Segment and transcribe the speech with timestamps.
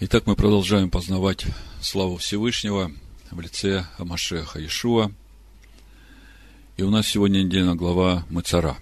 [0.00, 1.44] Итак, мы продолжаем познавать
[1.80, 2.90] славу Всевышнего
[3.30, 5.12] в лице Амашеха Ишуа.
[6.76, 8.78] И у нас сегодня недельная глава Мацара.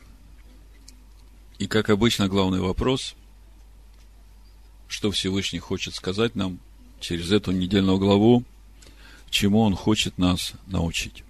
[1.59, 3.17] И, как обычно, главный вопрос,
[4.89, 6.59] что Всевышний хочет сказать нам
[7.01, 8.45] через эту недельную главу,
[9.29, 11.23] чему Он хочет нас научить.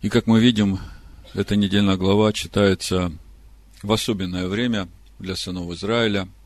[0.00, 0.80] И, как мы видим,
[1.32, 3.12] эта недельная глава читается
[3.82, 4.88] в особенное время
[5.20, 6.28] для сынов Израиля–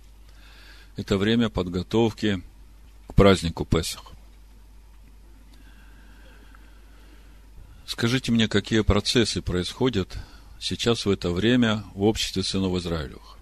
[0.96, 2.42] это время подготовки
[3.06, 4.12] к празднику Песах.
[7.86, 10.18] Скажите мне, какие процессы происходят
[10.58, 13.38] сейчас в это время в обществе сынов Израилевых?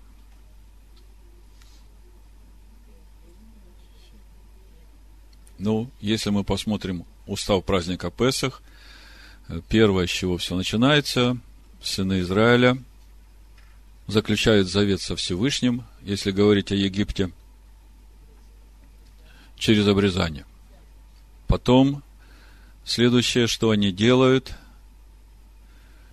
[5.58, 8.62] Ну, если мы посмотрим устав праздника Песах,
[9.68, 11.38] первое, с чего все начинается,
[11.80, 12.76] сыны Израиля
[14.08, 17.30] заключают завет со Всевышним, если говорить о Египте–
[19.56, 20.44] через обрезание.
[21.46, 22.02] Потом,
[22.84, 24.54] следующее, что они делают,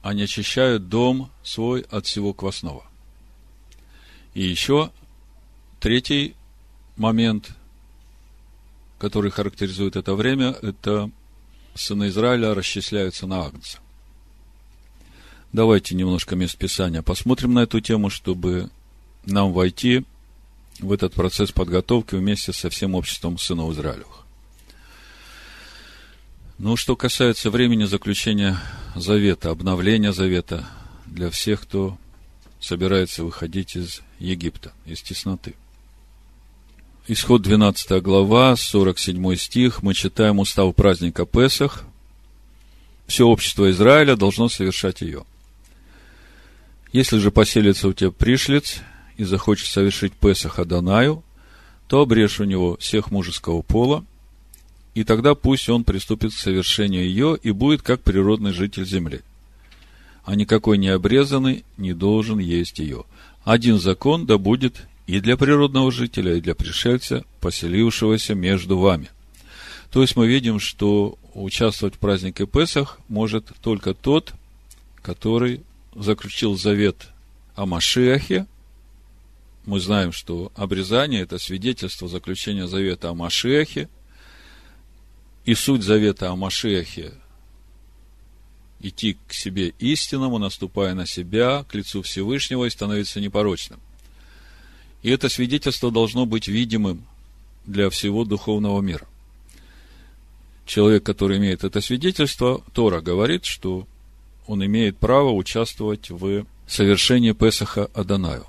[0.02, 2.86] они очищают дом свой от всего квасного.
[4.34, 4.92] И еще
[5.80, 6.36] третий
[6.96, 7.52] момент,
[8.98, 11.10] который характеризует это время, это
[11.76, 13.80] сыны Израиля расчисляются на Агнца.
[15.54, 18.70] Давайте немножко мест Писания посмотрим на эту тему, чтобы
[19.26, 20.06] нам войти
[20.82, 24.26] в этот процесс подготовки вместе со всем обществом сынов Израилевых.
[26.58, 28.60] Ну, что касается времени заключения
[28.96, 30.68] завета, обновления завета
[31.06, 31.98] для всех, кто
[32.60, 35.56] собирается выходить из Египта, из тесноты.
[37.08, 41.84] Исход 12 глава, 47 стих, мы читаем устав праздника Песах.
[43.08, 45.26] Все общество Израиля должно совершать ее.
[46.94, 48.82] Если же поселится у тебя пришлец,
[49.18, 51.24] и захочет совершить Песах Адонаю,
[51.88, 54.06] то обрежь у него всех мужеского пола,
[54.94, 59.22] и тогда пусть он приступит к совершению ее и будет как природный житель земли.
[60.24, 63.06] А никакой необрезанный не должен есть ее.
[63.44, 69.10] Один закон да будет и для природного жителя, и для пришельца, поселившегося между вами.
[69.92, 74.34] То есть мы видим, что участвовать в празднике Песах может только тот,
[75.02, 75.62] который
[75.96, 77.10] заключил завет
[77.56, 78.46] о Машиахе,
[79.66, 83.90] мы знаем, что обрезание– это свидетельство заключения завета о Машехе,
[85.46, 87.14] и суть завета о Машехе–
[88.82, 93.80] идти к себе истинному, наступая на себя, к лицу Всевышнего и становиться непорочным.
[95.04, 97.06] И это свидетельство должно быть видимым
[97.66, 99.08] для всего духовного мира.
[100.66, 103.88] Человек, который имеет это свидетельство, Тора говорит, что
[104.48, 108.46] он имеет право участвовать в совершении Песаха Адонаю.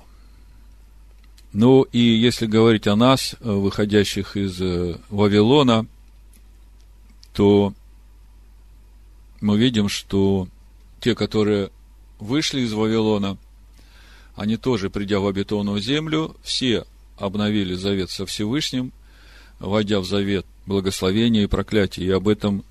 [1.53, 5.85] Ну, и если говорить о нас, э, выходящих из э, Вавилона,
[7.31, 7.75] то
[9.39, 10.47] мы видим, что
[10.99, 11.69] те, которые
[12.17, 13.37] вышли из Вавилона,
[14.35, 16.85] они тоже, придя в обетованную землю, все
[17.17, 18.91] обновили завет со Всевышним,
[19.59, 22.03] войдя в завет благословения и проклятия.
[22.03, 22.63] И об этом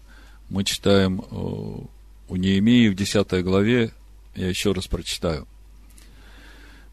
[0.48, 3.92] мы читаем э, у Неемии в 10 главе,
[4.34, 5.46] я еще раз прочитаю,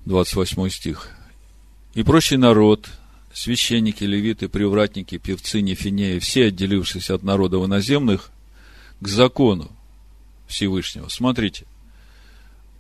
[0.06, 1.16] 28 стих
[1.94, 2.90] и прочий народ,
[3.34, 8.32] священники, левиты, привратники, певцы, нефинеи, все отделившиеся от народов иноземных,
[9.00, 9.72] к закону
[10.48, 11.08] Всевышнего.
[11.08, 11.66] Смотрите,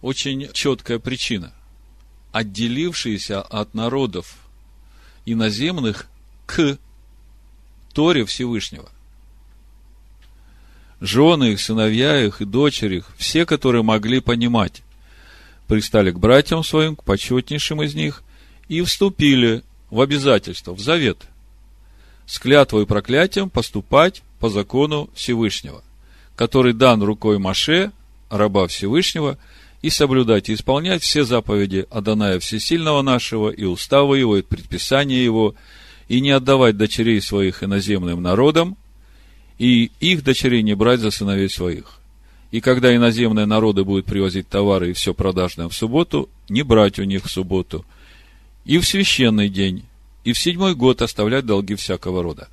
[0.01, 1.53] очень четкая причина.
[2.31, 4.37] Отделившиеся от народов
[5.25, 6.07] иноземных
[6.45, 6.77] к
[7.93, 8.89] Торе Всевышнего.
[11.01, 14.83] Жены их, сыновья их и дочери их, все, которые могли понимать,
[15.67, 18.23] пристали к братьям своим, к почетнейшим из них,
[18.69, 21.17] и вступили в обязательство, в завет,
[22.25, 25.83] с клятвой и проклятием поступать по закону Всевышнего,
[26.35, 27.91] который дан рукой Маше,
[28.29, 29.37] раба Всевышнего,
[29.81, 35.55] и соблюдать и исполнять все заповеди Адоная Всесильного нашего, и уставы его, и предписания его,
[36.07, 38.77] и не отдавать дочерей своих иноземным народам,
[39.57, 41.99] и их дочерей не брать за сыновей своих.
[42.51, 47.03] И когда иноземные народы будут привозить товары и все продажное в субботу, не брать у
[47.03, 47.83] них в субботу–
[48.65, 49.85] и в священный день,
[50.23, 52.49] и в седьмой год оставлять долги всякого рода.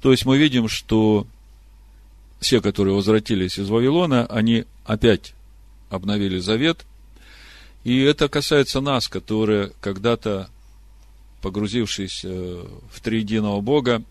[0.00, 1.26] То есть мы видим, что
[2.40, 5.34] все, которые возвратились из Вавилона, они опять
[5.90, 6.86] обновили завет.
[7.84, 10.50] И это касается нас, которые когда-то,
[11.42, 14.02] погрузившись э, в триединого Бога,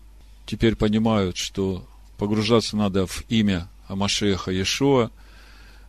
[0.46, 1.84] теперь понимают, что
[2.18, 5.10] погружаться надо в имя Амашеха Иешуа,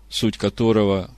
[0.09, 1.11] суть которого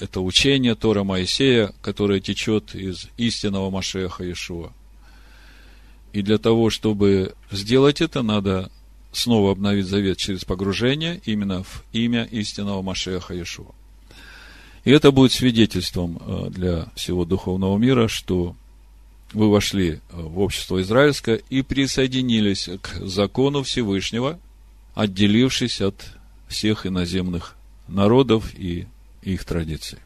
[0.00, 4.72] это учение Тора Моисея, которое течет из истинного Машеха Иешуа.
[6.12, 8.70] И для того, чтобы сделать это, надо
[9.12, 13.72] снова обновить завет через погружение именно в имя истинного Машеха Иешуа.
[14.84, 18.56] И это будет свидетельством э, для всего духовного мира, что
[19.32, 24.38] вы вошли э, в общество израильское и присоединились к закону Всевышнего,
[24.94, 26.06] отделившись от
[26.48, 27.56] всех иноземных
[27.88, 28.86] народов и
[29.22, 29.98] их традиций.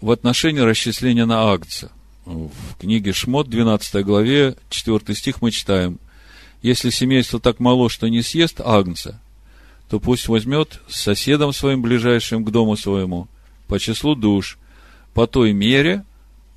[0.00, 1.90] В отношении расчисления на акция.
[2.24, 5.98] В книге Шмот, 12 главе, 4 стих мы читаем,
[6.62, 9.20] «Если семейство так мало, что не съест агнца,
[9.88, 13.28] то пусть возьмет с соседом своим ближайшим к дому своему
[13.66, 14.58] по числу душ,
[15.14, 16.04] по той мере,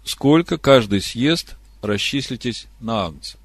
[0.04, 3.38] сколько каждый съест, расчислитесь на агнца.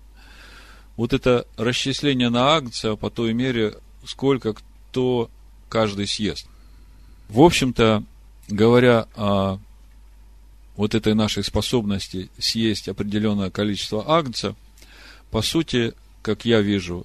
[0.97, 3.75] Вот это расчисление на агнца по той мере,
[4.05, 5.31] сколько кто
[5.69, 6.49] каждый съест.
[7.29, 8.05] В общем-то,
[8.49, 9.59] говоря о
[10.77, 14.55] вот этой нашей способности съесть определенное количество агнца,
[15.31, 17.05] по сути, как я вижу,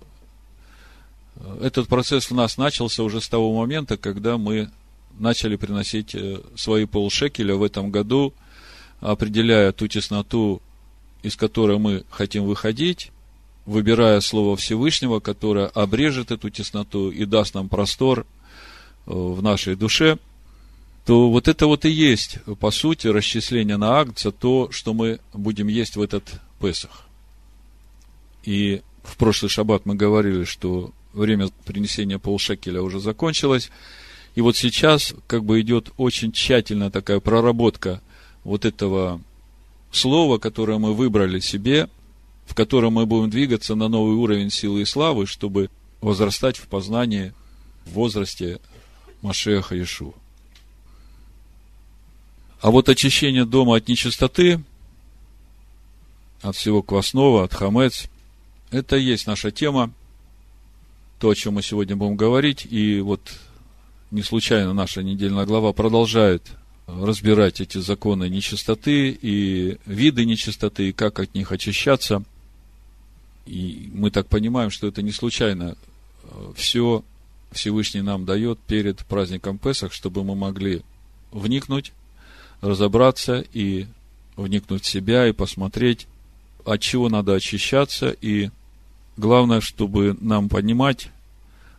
[1.62, 4.70] этот процесс у нас начался уже с того момента, когда мы
[5.18, 8.34] начали приносить э, свои полшекеля в этом году,
[9.00, 10.62] определяя ту тесноту,
[11.24, 13.12] из которой мы хотим выходить,
[13.66, 18.26] выбирая Слово Всевышнего, которое обрежет эту тесноту и даст нам простор
[19.12, 20.18] в нашей душе,
[21.06, 25.68] то вот это вот и есть, по сути, расчисление на акция, то, что мы будем
[25.68, 26.24] есть в этот
[26.60, 27.08] Песах.
[28.44, 33.72] И в прошлый шаббат мы говорили, что время принесения полшекеля уже закончилось,
[34.36, 38.02] и вот сейчас как бы идет очень тщательная такая проработка
[38.44, 39.20] вот этого
[39.92, 41.90] слова, которое мы выбрали себе,
[42.46, 45.70] в котором мы будем двигаться на новый уровень силы и славы, чтобы
[46.00, 47.34] возрастать в познании
[47.86, 48.60] в возрасте
[49.22, 50.14] Машеха Иешуа.
[52.62, 54.62] А вот очищение дома от нечистоты,
[56.42, 58.08] от всего квасного, от хамец,
[58.70, 59.92] это и есть наша тема,
[61.20, 62.68] то, о чем мы сегодня будем говорить.
[62.70, 63.22] И вот
[64.12, 66.44] не случайно наша недельная глава продолжает
[66.88, 72.24] разбирать эти законы нечистоты и виды нечистоты, и как от них очищаться.
[73.46, 75.76] И мы так понимаем, что это не случайно.
[76.56, 77.04] Все
[77.52, 80.84] Всевышний нам дает перед праздником Песах, чтобы мы могли
[81.32, 81.92] вникнуть,
[82.62, 83.88] разобраться и
[84.36, 86.08] вникнуть в себя и посмотреть,
[86.66, 88.16] от чего надо очищаться.
[88.22, 88.50] И
[89.18, 91.10] главное, чтобы нам понимать,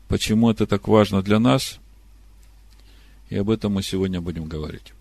[0.09, 1.79] почему это так важно для нас,
[3.31, 4.93] и об этом мы сегодня будем говорить.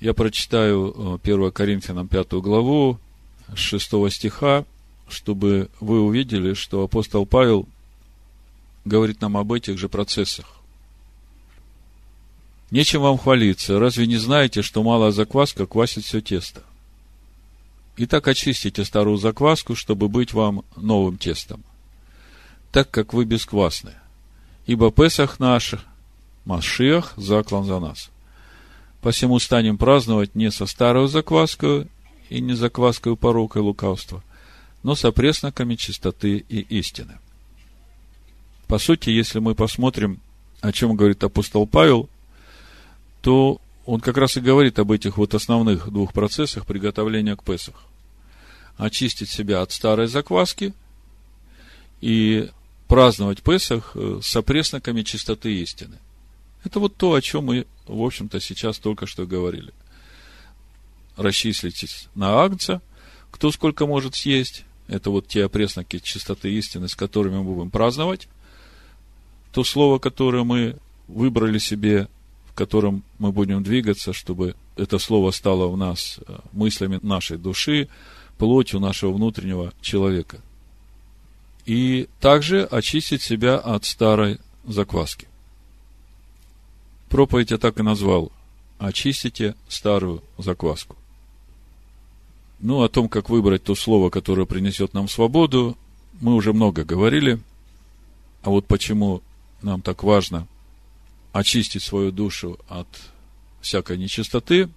[0.00, 2.98] Я прочитаю 1 э, Коринфянам 5 главу,
[3.54, 4.66] 6 стиха,
[5.08, 7.66] чтобы вы увидели, что апостол Павел
[8.84, 10.46] говорит нам об этих же процессах.
[12.70, 13.78] Нечем вам хвалиться.
[13.78, 16.62] Разве не знаете, что малая закваска квасит все тесто?
[17.96, 21.62] Итак, очистите старую закваску, чтобы быть вам новым тестом,
[22.72, 23.92] так как вы бесквасны.
[24.66, 25.74] Ибо Песах наш
[26.44, 28.10] Машиах заклан за нас.
[29.00, 31.86] Посему станем праздновать не со старой закваской
[32.28, 34.22] и не закваской порока и лукавства,
[34.82, 37.18] но со пресноками чистоты и истины.
[38.66, 40.20] По сути, если мы посмотрим,
[40.60, 42.08] о чем говорит апостол Павел,
[43.20, 47.74] то он как раз и говорит об этих вот основных двух процессах приготовления к Песах.
[48.76, 50.74] Очистить себя от старой закваски
[52.00, 52.50] и
[52.88, 55.98] праздновать Песах э, с опресноками чистоты истины.
[56.64, 59.72] Это вот то, о чем мы, в общем-то, сейчас только что говорили.
[61.16, 62.80] Расчислитесь на агнца,
[63.30, 64.64] кто сколько может съесть.
[64.88, 68.28] Это вот те опресноки чистоты истины, с которыми мы будем праздновать.
[69.54, 72.08] То слово, которое мы выбрали себе,
[72.50, 77.88] в котором мы будем двигаться, чтобы это слово стало у нас э, мыслями нашей души,
[78.36, 80.40] плотью нашего внутреннего человека.
[81.66, 85.28] И также очистить себя от старой закваски.
[87.08, 88.32] Проповедь я так и назвал.
[88.78, 90.96] Очистите старую закваску.
[92.58, 95.78] Ну, о том, как выбрать то слово, которое принесет нам свободу,
[96.20, 97.38] мы уже много говорили.
[98.42, 99.22] А вот почему
[99.64, 100.46] нам так важно
[101.32, 102.86] очистить свою душу от
[103.60, 104.68] всякой нечистоты,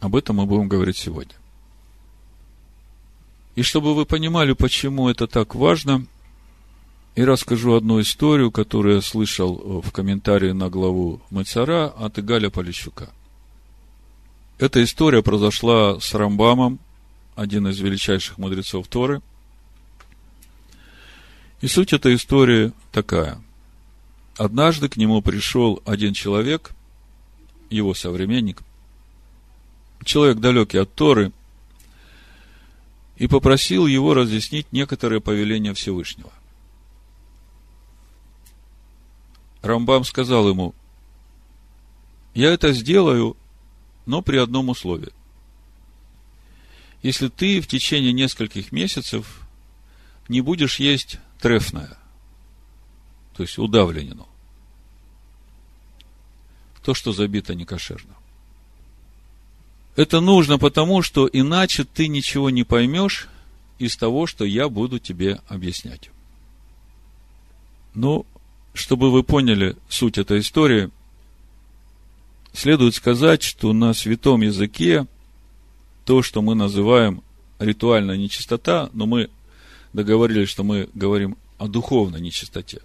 [0.00, 1.34] об этом мы будем говорить сегодня.
[3.56, 6.06] И чтобы вы понимали, почему это так важно–
[7.14, 13.10] и расскажу одну историю, которую я слышал в комментарии на главу Мацара от Игаля Полищука.
[14.58, 16.78] Эта история произошла с Рамбамом,
[17.34, 19.22] один из величайших мудрецов Торы.
[21.60, 23.42] И суть этой истории такая.
[24.40, 26.70] Однажды к нему пришел один человек,
[27.68, 28.62] его современник,
[30.02, 31.32] человек далекий от Торы,
[33.16, 36.32] и попросил его разъяснить некоторые повеления Всевышнего.
[39.60, 40.74] Рамбам сказал ему,
[42.32, 43.36] я это сделаю,
[44.06, 45.12] но при одном условии.
[47.02, 49.42] Если ты в течение нескольких месяцев
[50.30, 51.98] не будешь есть трефное,
[53.36, 54.29] то есть удавленину,
[56.82, 58.14] то, что забито некошерно.
[59.96, 63.28] Это нужно потому, что иначе ты ничего не поймешь
[63.78, 66.10] из того, что я буду тебе объяснять.
[67.94, 68.24] Ну,
[68.72, 70.90] чтобы вы поняли суть этой истории,
[72.52, 75.06] следует сказать, что на святом языке
[76.04, 77.22] то, что мы называем
[77.58, 79.28] ритуальная нечистота, но мы
[79.92, 82.80] договорились, что мы говорим о духовной нечистоте.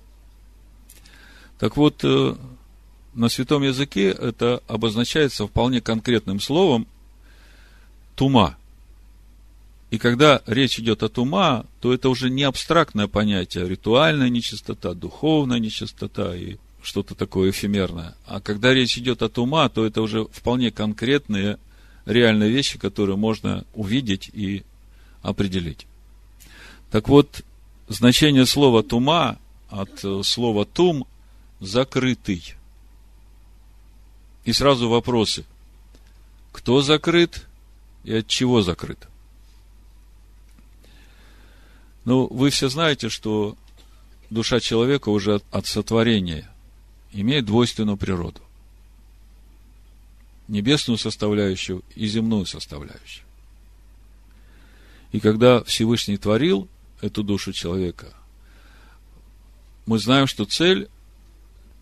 [1.59, 2.35] Так вот, э,
[3.15, 6.87] на святом языке это обозначается вполне конкретным словом
[8.15, 8.57] тума.
[9.91, 14.93] И когда речь идет о тума, то это уже не абстрактное понятие, а ритуальная нечистота,
[14.93, 18.15] духовная нечистота и что-то такое эфемерное.
[18.25, 21.57] А когда речь идет о тума, то это уже вполне конкретные,
[22.05, 24.63] реальные вещи, которые можно увидеть и
[25.21, 25.87] определить.
[26.91, 27.43] Так вот,
[27.87, 31.07] значение слова тума от слова тум–
[31.59, 32.55] закрытый.
[34.45, 35.43] И сразу вопросы.
[36.51, 37.47] Кто закрыт
[38.03, 39.07] и от чего закрыт?
[42.05, 43.57] Ну, вы все знаете, что
[44.29, 46.49] душа человека уже от сотворения
[47.11, 48.41] имеет двойственную природу.
[50.47, 53.25] Небесную составляющую и земную составляющую.
[55.11, 56.67] И когда Всевышний творил
[57.01, 58.13] эту душу человека,
[59.87, 60.87] мы знаем, что цель,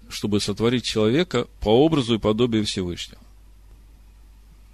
[0.10, 3.22] чтобы сотворить человека по образу и подобию Всевышнего.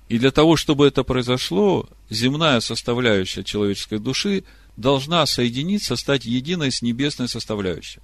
[0.10, 4.44] И для того, чтобы это произошло, земная составляющая человеческой души
[4.76, 8.00] должна соединиться, стать единой с небесной составляющей.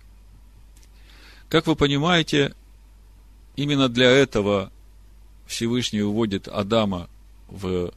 [1.49, 2.53] Как вы понимаете,
[3.55, 4.71] именно для этого
[5.47, 7.09] Всевышний уводит Адама
[7.47, 7.91] в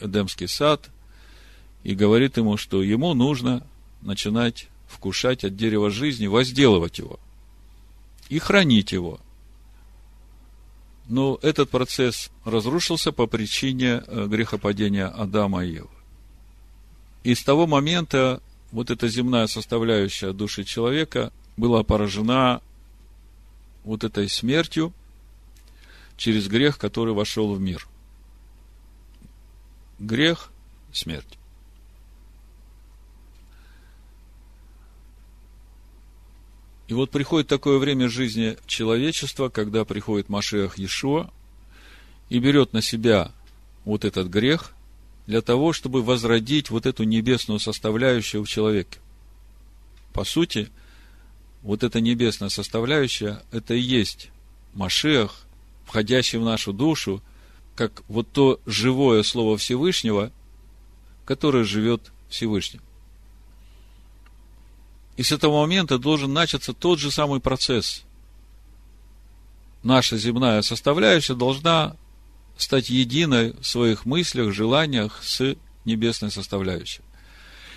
[0.00, 0.90] Эдемский сад
[1.84, 3.64] и говорит ему, что ему нужно
[4.00, 7.20] начинать вкушать от дерева жизни, возделывать его
[8.34, 9.20] и хранить его.
[11.06, 15.88] Но этот процесс разрушился по причине э, грехопадения Адама и Евы.
[17.22, 22.60] И с того момента вот эта земная составляющая души человека была поражена
[23.84, 24.92] вот этой смертью
[26.16, 27.86] через грех, который вошел в мир.
[30.00, 30.50] Грех–
[30.92, 31.38] смерть.
[36.88, 41.30] И вот приходит такое время жизни человечества, когда приходит Машех Иешуа
[42.28, 43.32] и берет на себя
[43.84, 44.74] вот этот грех,
[45.26, 48.98] для того, чтобы возродить вот эту небесную составляющую в человеке.
[50.12, 50.68] По сути,
[51.62, 54.30] вот эта небесная составляющая, это и есть
[54.74, 55.46] Машех,
[55.86, 57.22] входящий в нашу душу,
[57.74, 60.30] как вот то живое Слово Всевышнего,
[61.24, 62.82] которое живет Всевышним.
[65.16, 68.02] И с этого момента должен начаться тот же самый процесс.
[69.82, 71.96] Наша земная составляющая должна
[72.56, 77.02] стать единой в своих мыслях, желаниях с небесной составляющей.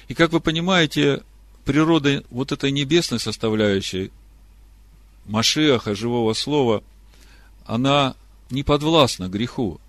[0.08, 1.24] И как вы понимаете,
[1.66, 4.12] природа вот этой небесной составляющей,
[5.26, 6.82] Машиаха, живого слова,
[7.66, 8.16] она
[8.50, 9.82] не подвластна греху.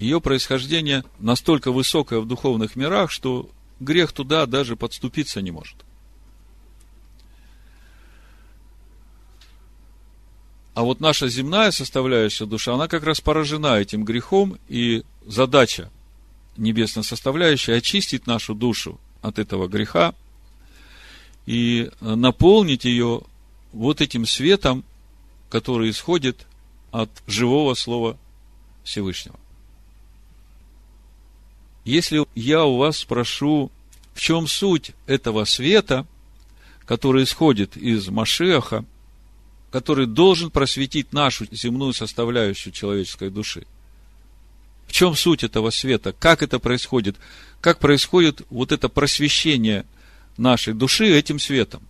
[0.00, 3.48] Ее происхождение настолько высокое в духовных мирах, что
[3.78, 5.85] грех туда даже подступиться не может.
[10.76, 15.90] А вот наша земная составляющая душа, она как раз поражена этим грехом, и задача
[16.58, 20.14] небесная составляющая очистить нашу душу от этого греха
[21.46, 23.22] и наполнить ее
[23.72, 24.84] вот этим светом,
[25.48, 26.44] который исходит
[26.90, 28.18] от живого слова
[28.84, 29.40] Всевышнего.
[31.86, 33.72] Если я у вас спрошу,
[34.12, 36.06] в чем суть этого света,
[36.84, 38.84] который исходит из Машеха,
[39.76, 43.66] который должен просветить нашу земную составляющую человеческой души.
[44.86, 46.14] В чем суть этого света?
[46.18, 47.16] Как это происходит?
[47.60, 49.84] Как происходит вот это просвещение
[50.38, 51.82] нашей души этим светом?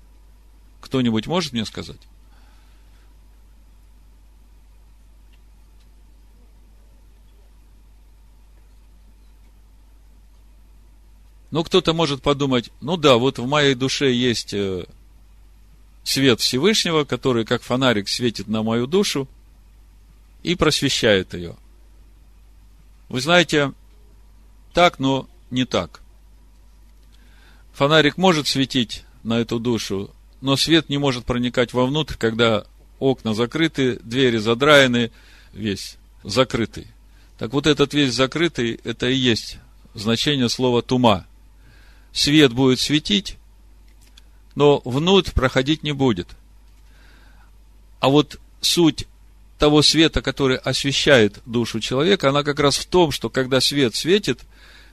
[0.81, 2.01] Кто-нибудь может мне сказать?
[11.53, 14.87] Ну, кто-то может подумать, ну да, вот в моей душе есть э,
[16.07, 19.29] свет Всевышнего, который как фонарик светит на мою душу
[20.45, 21.57] и просвещает ее.
[23.09, 23.73] Вы знаете,
[24.73, 26.01] так, но не так.
[27.73, 32.67] фонарик может светить на эту душу, но свет не может проникать вовнутрь, когда
[33.01, 35.11] окна закрыты, двери задраены,
[35.53, 36.87] весь закрытый.
[37.37, 39.59] Так вот этот весь закрытый, это и есть
[39.95, 41.27] значение слова тума.
[42.13, 43.39] Свет будет светить,
[44.57, 46.27] но внутрь проходить не будет.
[48.01, 49.07] А вот суть
[49.59, 54.41] того света, который освещает душу человека, она как раз в том, что когда свет светит,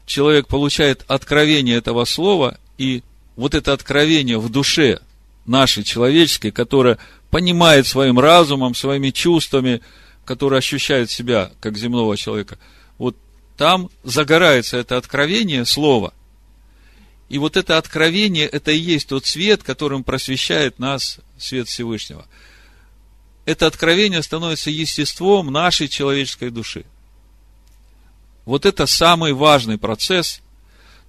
[0.05, 3.03] человек получает откровение этого слова, и
[3.35, 4.99] вот это откровение в душе
[5.45, 6.97] нашей человеческой, которая
[7.29, 9.81] понимает своим разумом, своими чувствами,
[10.25, 12.57] которая ощущает себя как земного человека,
[12.97, 13.17] вот
[13.57, 16.13] там загорается это откровение слова.
[17.29, 22.25] И вот это откровение, это и есть тот свет, которым просвещает нас свет Всевышнего–
[23.45, 26.85] это откровение становится естеством нашей человеческой души.
[28.45, 30.41] Вот это самый важный процесс,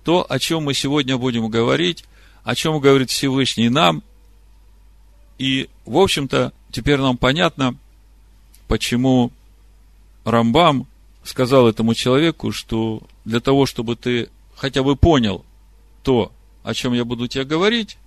[0.04, 2.04] то, о чем мы сегодня будем говорить,
[2.42, 4.02] о чем говорит Всевышний нам.
[5.38, 7.76] И, в общем-то, теперь нам понятно,
[8.68, 9.32] почему
[10.24, 10.86] Рамбам
[11.22, 15.44] сказал этому человеку, что для того, чтобы ты хотя бы понял
[16.04, 16.32] то,
[16.62, 17.98] о чем я буду тебе говорить,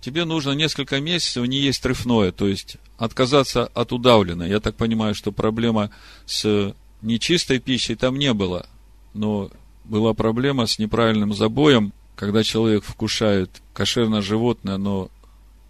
[0.00, 4.48] тебе нужно несколько месяцев не есть трефное, то есть отказаться от удавленной.
[4.48, 5.90] Я так понимаю, что проблема
[6.24, 8.66] с нечистой пищей там не было,
[9.12, 9.50] но
[9.84, 15.10] была проблема с неправильным забоем, когда человек вкушает кошерное животное, но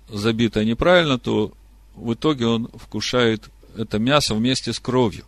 [0.09, 1.53] забито неправильно, то
[1.95, 5.25] в итоге он вкушает это мясо вместе с кровью.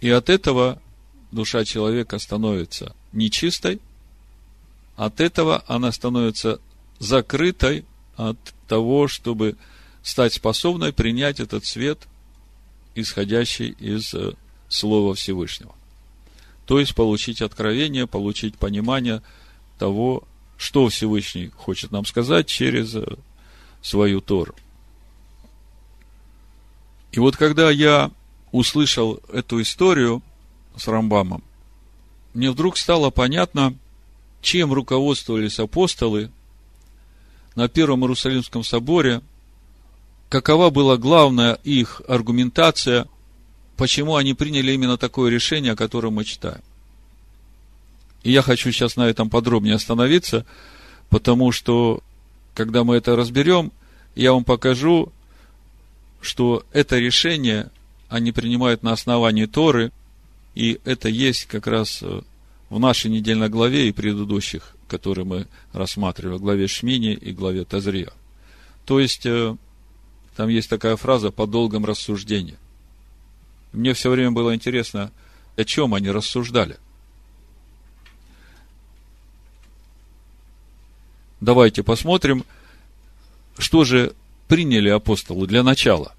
[0.00, 0.80] И от этого
[1.32, 3.80] душа человека становится нечистой,
[4.96, 6.60] от этого она становится
[6.98, 7.84] закрытой
[8.16, 9.56] от того, чтобы
[10.02, 12.06] стать способной принять этот свет,
[12.94, 14.32] исходящий из э,
[14.68, 15.74] Слова Всевышнего.
[16.66, 19.22] То есть получить откровение, получить понимание
[19.78, 20.24] того,
[20.56, 23.06] что Всевышний хочет нам сказать через э,
[23.80, 24.54] свою Тору.
[27.12, 28.10] И вот когда я
[28.52, 30.22] услышал эту историю
[30.76, 31.42] с Рамбамом,
[32.38, 33.74] мне вдруг стало понятно,
[34.42, 36.30] чем руководствовались апостолы
[37.56, 39.22] на Первом Иерусалимском соборе,
[40.28, 43.08] какова была главная их аргументация,
[43.76, 46.60] почему они приняли именно такое решение, о котором мы читаем.
[48.22, 50.46] И я хочу сейчас на этом подробнее остановиться,
[51.08, 52.04] потому что,
[52.54, 53.72] когда мы это разберем,
[54.14, 55.12] я вам покажу,
[56.20, 57.72] что это решение
[58.08, 59.90] они принимают на основании Торы,
[60.54, 62.04] и это есть как раз
[62.70, 68.12] в нашей недельной главе и предыдущих, которые мы рассматривали, в главе Шмини и главе Тазрия.
[68.84, 69.56] То есть, э,
[70.36, 72.56] там есть такая фраза «по долгом рассуждении».
[73.72, 75.12] Мне все время было интересно,
[75.56, 76.78] о чем они рассуждали.
[81.40, 82.44] Давайте посмотрим,
[83.58, 84.14] что же
[84.48, 86.14] приняли апостолы для начала.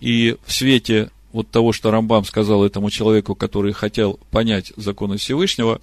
[0.00, 5.82] И в свете вот того, что Рамбам сказал этому человеку, который хотел понять законы Всевышнего,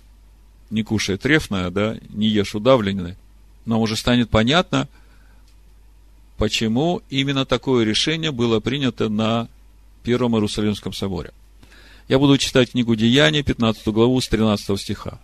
[0.72, 3.16] не кушай трефное, да, не ешь удавленное,
[3.68, 4.88] нам уже станет понятно,
[6.38, 9.48] почему именно такое решение было принято на
[10.02, 11.32] Первом Иерусалимском соборе.
[12.08, 15.20] Я буду читать книгу Деяния, 15 главу, с 13 стиха.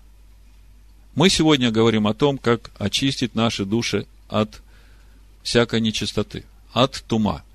[1.16, 4.62] Мы сегодня говорим о том, как очистить наши души от
[5.42, 7.42] всякой нечистоты, от тума–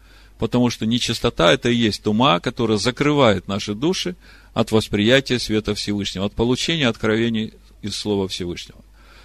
[0.45, 4.15] потому что нечистота– это и есть тума, которая закрывает наши души
[4.53, 8.79] от восприятия света Всевышнего, от получения откровений из Слова Всевышнего.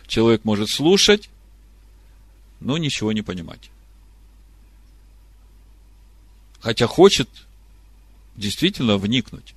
[0.08, 1.30] Человек может слушать,
[2.62, 3.70] но ничего не понимать.
[6.62, 7.28] Хотя хочет
[8.38, 9.56] действительно вникнуть.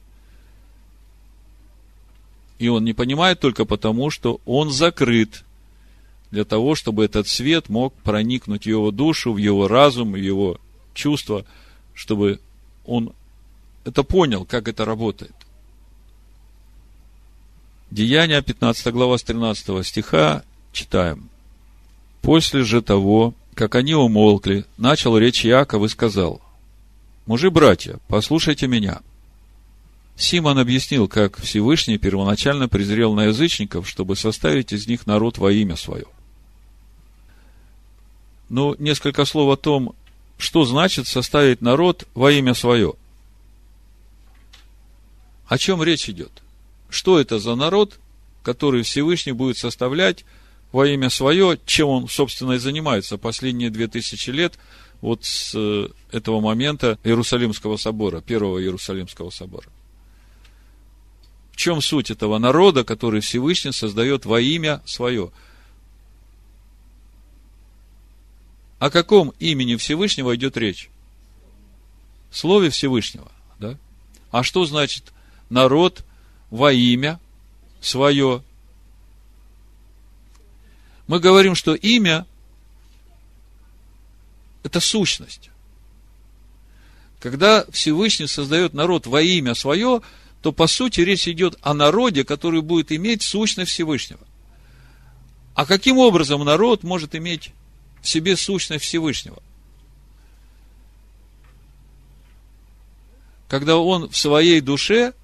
[2.58, 5.44] И он не понимает только потому, что он закрыт
[6.32, 10.58] для того, чтобы этот свет мог проникнуть в его душу, в его разум, в его
[10.94, 11.44] чувство,
[11.94, 12.40] чтобы
[12.84, 13.12] он
[13.84, 15.34] это понял, как это работает.
[17.90, 21.28] Деяния, 15 глава, с 13 стиха читаем.
[22.22, 26.40] «После же того, как они умолкли, начал речь Яков и сказал,
[27.26, 29.02] «Мужи-братья, послушайте меня».
[30.16, 35.76] Симон объяснил, как Всевышний первоначально презрел на язычников, чтобы составить из них народ во имя
[35.76, 36.06] свое.
[38.48, 39.94] Ну, несколько слов о том,
[40.42, 42.94] что значит составить народ во имя свое.
[45.46, 46.32] О чем речь идет?
[46.90, 48.00] Что это за народ,
[48.42, 50.24] который Всевышний будет составлять
[50.72, 54.58] во имя свое, чем он, собственно, и занимается последние две тысячи лет,
[55.00, 59.68] вот с э, этого момента Иерусалимского собора, первого Иерусалимского собора.
[61.52, 65.30] В чем суть этого народа, который Всевышний создает во имя свое?
[68.82, 70.90] О каком имени Всевышнего идет речь?
[72.32, 73.78] Слове Всевышнего, да?
[74.32, 75.12] А что значит
[75.50, 76.04] народ
[76.50, 77.20] во имя
[77.80, 78.42] свое?
[81.06, 82.26] Мы говорим, что имя–
[84.64, 85.50] это сущность.
[87.20, 90.02] Когда Всевышний создает народ во имя свое,
[90.40, 94.26] то по сути речь идет о народе, который будет иметь сущность Всевышнего.
[95.54, 97.52] А каким образом народ может иметь
[98.02, 99.42] в себе сущность Всевышнего?
[103.48, 105.14] Когда он в своей душе,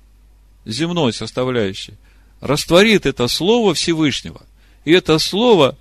[0.64, 1.94] земной составляющей,
[2.40, 4.42] растворит это слово Всевышнего,
[4.84, 5.76] и это слово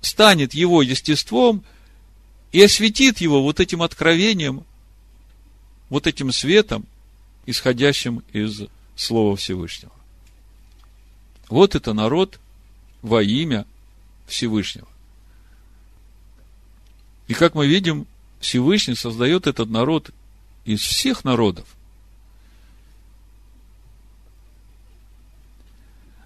[0.00, 1.64] станет его естеством
[2.52, 4.64] и осветит его вот этим откровением
[5.92, 6.86] вот этим светом,
[7.44, 8.62] исходящим из
[8.96, 9.92] Слова Всевышнего.
[11.50, 12.40] Вот это народ
[13.02, 13.66] во имя
[14.26, 14.88] Всевышнего.
[17.32, 18.06] И как мы видим,
[18.40, 20.10] Всевышний создает этот народ
[20.66, 21.66] из всех народов.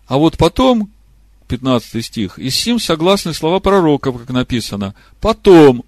[0.08, 0.90] А вот потом,
[1.46, 5.84] 15 стих, и сим согласны слова пророков, как написано, потом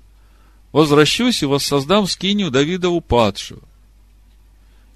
[0.70, 3.61] возвращусь и воссоздам скинию Давидову падшую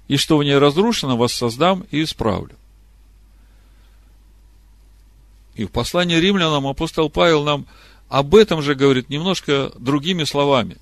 [0.07, 2.55] и что в ней разрушено, воссоздам и исправлю.
[5.55, 7.65] И в послании римлянам апостол Павел нам
[8.13, 10.77] об этом же говорит немножко другими словами.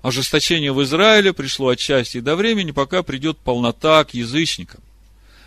[0.00, 4.80] Ожесточение в Израиле пришло отчасти до времени, пока придет полнота к язычникам.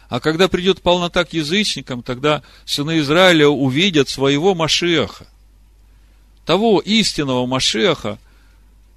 [0.08, 5.26] А когда придет полнота к язычникам, тогда сыны Израиля увидят своего Машеха.
[6.46, 8.20] Того истинного Машеха,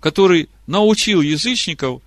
[0.01, 2.03] который научил язычников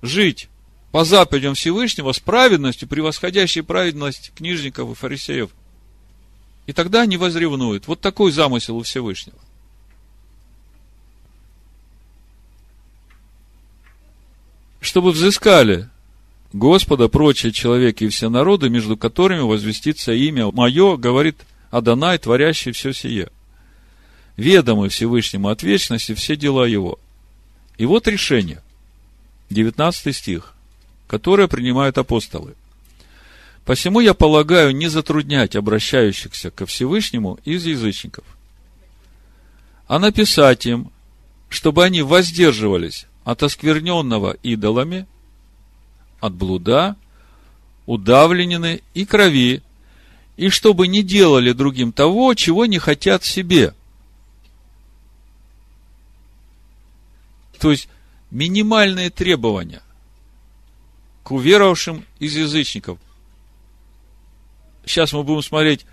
[0.00, 0.48] жить
[0.92, 5.50] по заповедям Всевышнего с праведностью, превосходящей праведность книжников и фарисеев.
[6.70, 7.88] И тогда они возревнуют.
[7.88, 9.36] Вот такой замысел у Всевышнего.
[14.80, 15.88] Чтобы взыскали
[16.52, 21.38] Господа прочие человеки и все народы, между которыми возвестится имя мое, говорит
[21.72, 23.30] Адонай, творящий все сие.
[24.36, 27.00] Ведомы Всевышнему от вечности все дела его.
[27.78, 28.62] И вот решение–
[29.50, 30.54] 19 стих,
[31.08, 32.54] которое принимают апостолы.
[33.70, 38.24] Посему я полагаю не затруднять обращающихся ко Всевышнему из язычников,
[39.86, 40.90] а написать им,
[41.48, 45.06] чтобы они воздерживались от оскверненного идолами,
[46.18, 46.96] от блуда,
[47.86, 49.62] удавленины и крови,
[50.36, 53.72] и чтобы не делали другим того, чего не хотят себе.
[57.60, 57.88] То есть,
[58.32, 59.82] минимальные требования
[61.22, 62.98] к уверовавшим из язычников.
[64.90, 65.86] Сейчас мы будем смотреть,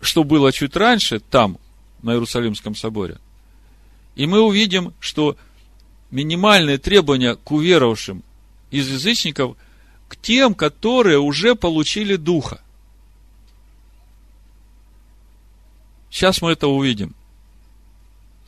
[0.00, 1.58] что было чуть раньше, там,
[2.02, 3.18] на Иерусалимском соборе.
[4.16, 5.36] И мы увидим, что
[6.10, 8.24] минимальные требования к уверовавшим
[8.72, 9.56] из язычников
[10.08, 12.60] к тем, которые уже получили Духа.
[16.10, 17.14] Сейчас мы это увидим.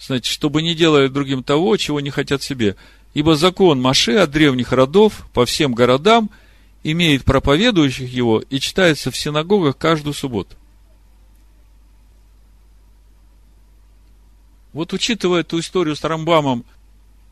[0.00, 2.74] Значит, чтобы не делали другим того, чего не хотят себе.
[3.14, 6.30] Ибо закон Маше от древних родов по всем городам
[6.82, 10.56] имеет проповедующих его и читается в синагогах каждую субботу.
[14.72, 16.64] Вот учитывая эту историю с Рамбамом,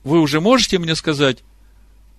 [0.04, 1.38] вы уже можете мне сказать,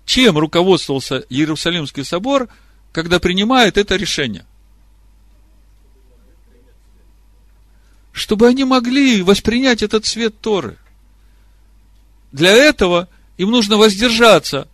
[0.06, 2.48] чем руководствовался Иерусалимский собор,
[2.92, 4.46] когда принимает это решение?
[8.14, 10.78] Чтобы они могли воспринять этот свет Торы.
[12.32, 14.68] Для этого им нужно воздержаться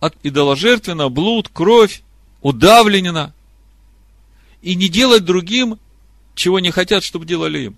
[0.00, 2.02] от идоложертвенно, блуд, кровь,
[2.40, 3.34] удавленина.
[4.62, 5.78] И не делать другим,
[6.34, 7.76] чего не хотят, чтобы делали им.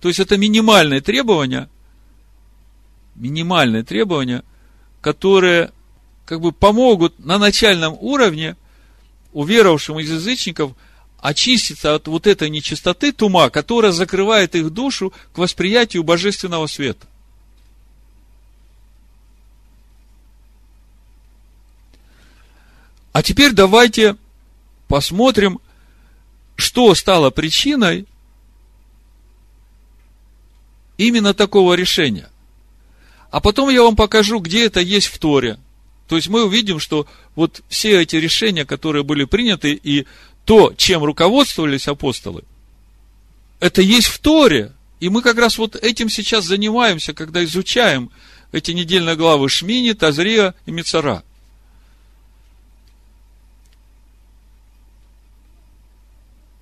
[0.00, 1.68] То есть это минимальные требования,
[3.14, 4.44] минимальные требования,
[5.00, 5.72] которые
[6.24, 8.56] как бы помогут на начальном уровне
[9.32, 10.72] уверовавшим из язычников
[11.18, 17.06] очиститься от вот этой нечистоты тума, которая закрывает их душу к восприятию божественного света.
[23.12, 24.16] А теперь давайте
[24.88, 25.60] посмотрим,
[26.56, 28.06] что стало причиной
[30.96, 32.30] именно такого решения.
[33.30, 35.58] А потом я вам покажу, где это есть в Торе.
[36.08, 40.06] То есть мы увидим, что вот все эти решения, которые были приняты, и
[40.44, 42.44] то, чем руководствовались апостолы,
[43.60, 44.72] это есть в Торе.
[45.00, 48.10] И мы как раз вот этим сейчас занимаемся, когда изучаем
[48.52, 51.22] эти недельные главы Шмини, Тазрия и Мицара.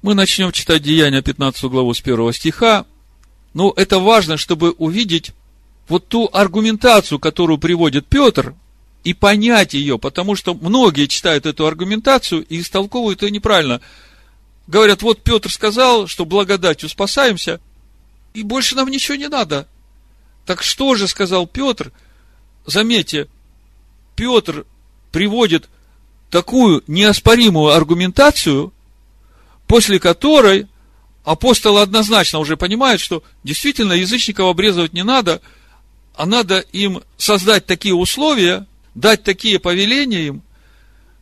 [0.03, 2.87] Мы начнем читать Деяния 15 главу с 1 стиха.
[3.53, 5.33] Но это важно, чтобы увидеть
[5.89, 8.55] вот ту аргументацию, которую приводит Петр,
[9.03, 13.81] и понять ее, потому что многие читают эту аргументацию и истолковывают ее неправильно.
[14.67, 17.61] Говорят, вот Петр сказал, что благодатью спасаемся,
[18.35, 19.67] и больше нам ничего не надо.
[20.47, 21.93] Так что же сказал Петр?
[22.67, 23.27] Заметьте,
[24.17, 24.67] Петр
[25.13, 25.69] приводит
[26.31, 28.73] такую неоспоримую аргументацию,
[29.71, 30.67] после которой
[31.23, 35.41] апостолы однозначно уже понимают, что действительно язычников обрезывать не надо,
[36.17, 40.43] а надо им создать такие условия, дать такие повеления им,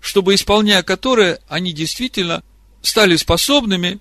[0.00, 2.42] чтобы, исполняя которые, они действительно
[2.80, 3.98] стали способными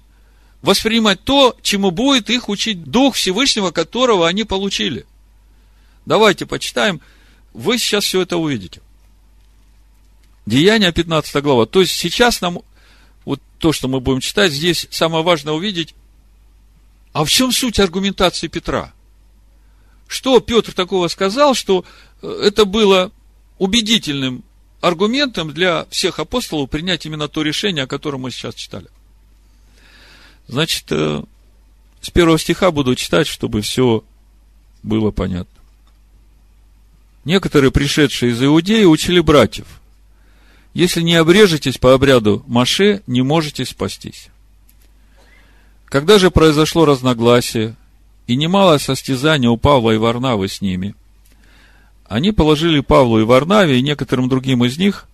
[0.62, 5.06] воспринимать то, чему будет их учить Дух Всевышнего, которого они получили.
[6.06, 7.02] Давайте почитаем.
[7.54, 8.80] Вы сейчас все это увидите.
[10.46, 11.66] Деяние 15 глава.
[11.66, 12.60] То есть сейчас нам,
[13.28, 15.94] вот то, что мы будем читать, здесь самое важное увидеть,
[17.12, 18.94] а в чем суть аргументации Петра?
[20.08, 21.84] Что Петр такого сказал, что
[22.22, 23.12] э, это было
[23.58, 24.46] убедительным
[24.80, 28.88] аргументом для всех апостолов принять именно то решение, о котором мы сейчас читали.
[30.48, 31.22] Значит, э,
[32.00, 34.06] с первого стиха буду читать, чтобы все
[34.84, 35.62] было понятно.
[37.26, 39.68] Некоторые, пришедшие из Иудеи, учили братьев.
[40.78, 44.30] Если не обрежетесь по обряду Маше, не можете спастись.
[45.86, 47.76] Когда же произошло разногласие,
[48.28, 50.96] и немалое состязание у Павла и Варнавы с ними–
[52.08, 55.08] они положили Павлу и Варнаве и некоторым другим из них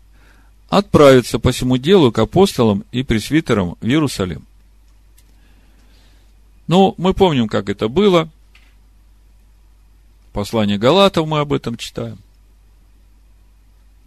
[0.69, 4.45] отправиться по всему делу к апостолам и пресвитерам в Иерусалим.
[6.67, 8.29] Ну, мы помним, как это было.
[10.33, 12.19] Послание Галатов мы об этом читаем.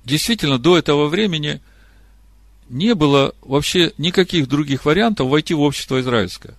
[0.06, 1.60] Действительно, до этого времени
[2.70, 6.54] не было вообще никаких других вариантов войти в общество израильское.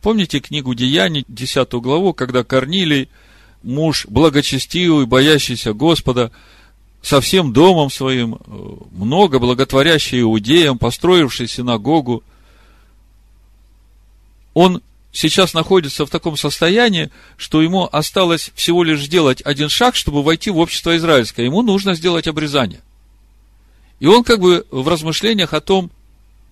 [0.00, 3.08] Помните книгу Деяний, 10 главу, когда Корнилий–
[3.66, 6.30] муж благочестивый, боящийся Господа,
[7.02, 8.38] со всем домом своим, э,
[8.92, 12.22] много благотворящий иудеям, построивший синагогу,
[14.54, 14.82] он
[15.16, 20.50] сейчас находится в таком состоянии, что ему осталось всего лишь сделать один шаг, чтобы войти
[20.50, 21.46] в общество израильское.
[21.46, 22.82] Ему нужно сделать обрезание.
[23.98, 25.90] И он как бы в размышлениях о том,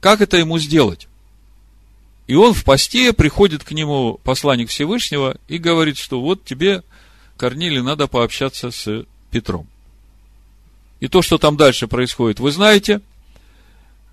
[0.00, 1.08] как это ему сделать.
[2.26, 6.82] И он в посте приходит к нему посланник Всевышнего и говорит, что вот тебе
[7.36, 9.66] Корнилий, надо пообщаться с Петром.
[11.00, 13.02] И то, что там дальше происходит, вы знаете.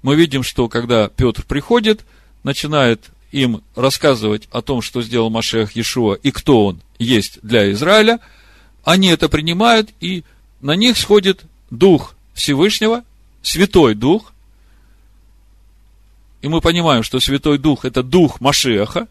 [0.02, 2.02] Мы видим, что когда Петр приходит,
[2.44, 8.20] начинает им рассказывать о том, что сделал Машех Иешуа и кто он есть для Израиля,
[8.84, 10.24] они это принимают, и
[10.62, 13.04] на них сходит Дух Всевышнего,
[13.42, 14.34] Святой Дух.
[16.42, 19.08] И мы понимаем, что Святой Дух– это Дух Машеха,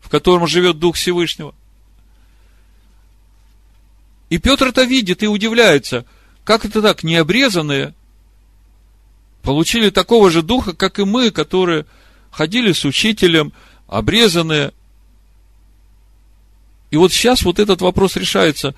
[0.00, 1.54] в котором живет Дух Всевышнего–
[4.30, 6.04] и Петр это видит и удивляется,
[6.44, 7.94] как это так, необрезанные
[9.42, 11.86] получили такого же духа, как и мы, которые
[12.38, 13.52] ходили с учителем,
[13.88, 14.72] обрезанные.
[16.92, 18.76] И вот сейчас вот этот вопрос решается.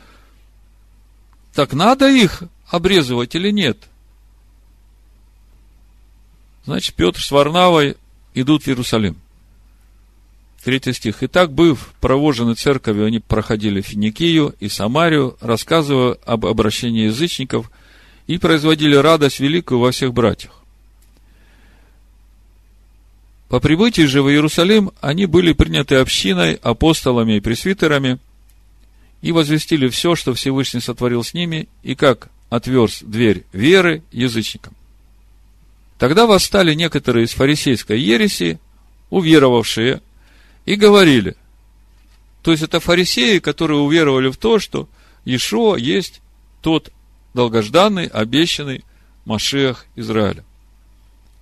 [1.53, 3.77] Так надо их обрезывать или нет?
[6.65, 7.99] Значит, Петр с Варнавой
[8.33, 9.21] идут в Иерусалим.
[10.65, 11.23] Третий стих.
[11.23, 17.71] «Итак, быв провожены церковью, они проходили Финикию и Самарию, рассказывая об обращении язычников,
[18.27, 20.60] и производили радость великую во всех братьях.
[23.51, 28.21] По прибытии же в Иерусалим они были приняты общиной, апостолами и пресвитерами,
[29.23, 34.75] и возвестили все, что Всевышний сотворил с ними, и как отверз дверь веры язычникам.
[35.99, 38.61] Тогда восстали некоторые из фарисейской ереси,
[39.11, 40.01] уверовавшие
[40.65, 41.35] и говорили.
[42.43, 44.89] То есть это фарисеи, которые уверовали в то, что
[45.25, 46.21] Ишуа есть
[46.63, 46.93] тот
[47.35, 48.85] долгожданный, обещанный
[49.25, 50.45] Машех Израиля.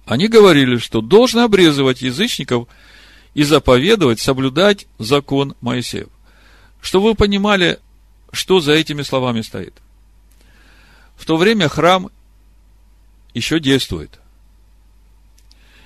[0.08, 2.68] Они говорили, что должны обрезывать язычников
[3.34, 6.08] и заповедовать, соблюдать закон Моисеев.
[6.80, 7.78] Чтобы вы понимали,
[8.32, 9.74] что за этими словами стоит.
[11.16, 12.10] В то время храм
[13.34, 14.18] еще действует.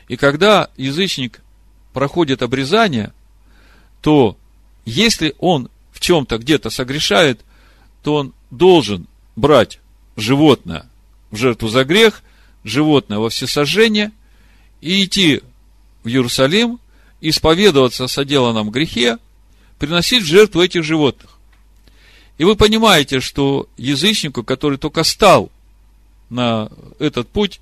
[0.08, 1.40] И когда язычник
[1.92, 3.12] проходит обрезание–
[4.02, 4.36] то
[4.84, 7.40] если он в чем-то где-то согрешает,
[8.02, 9.06] то он должен
[9.36, 9.78] брать
[10.16, 10.86] животное
[11.30, 12.22] в жертву за грех,
[12.64, 14.12] животное во всесожжение
[14.80, 15.42] и идти
[16.02, 16.78] в Иерусалим,
[17.20, 19.18] исповедоваться о соделанном грехе,
[19.78, 21.38] приносить в жертву этих животных.
[22.38, 25.50] И вы понимаете, что язычнику, который только стал
[26.30, 27.60] на этот путь,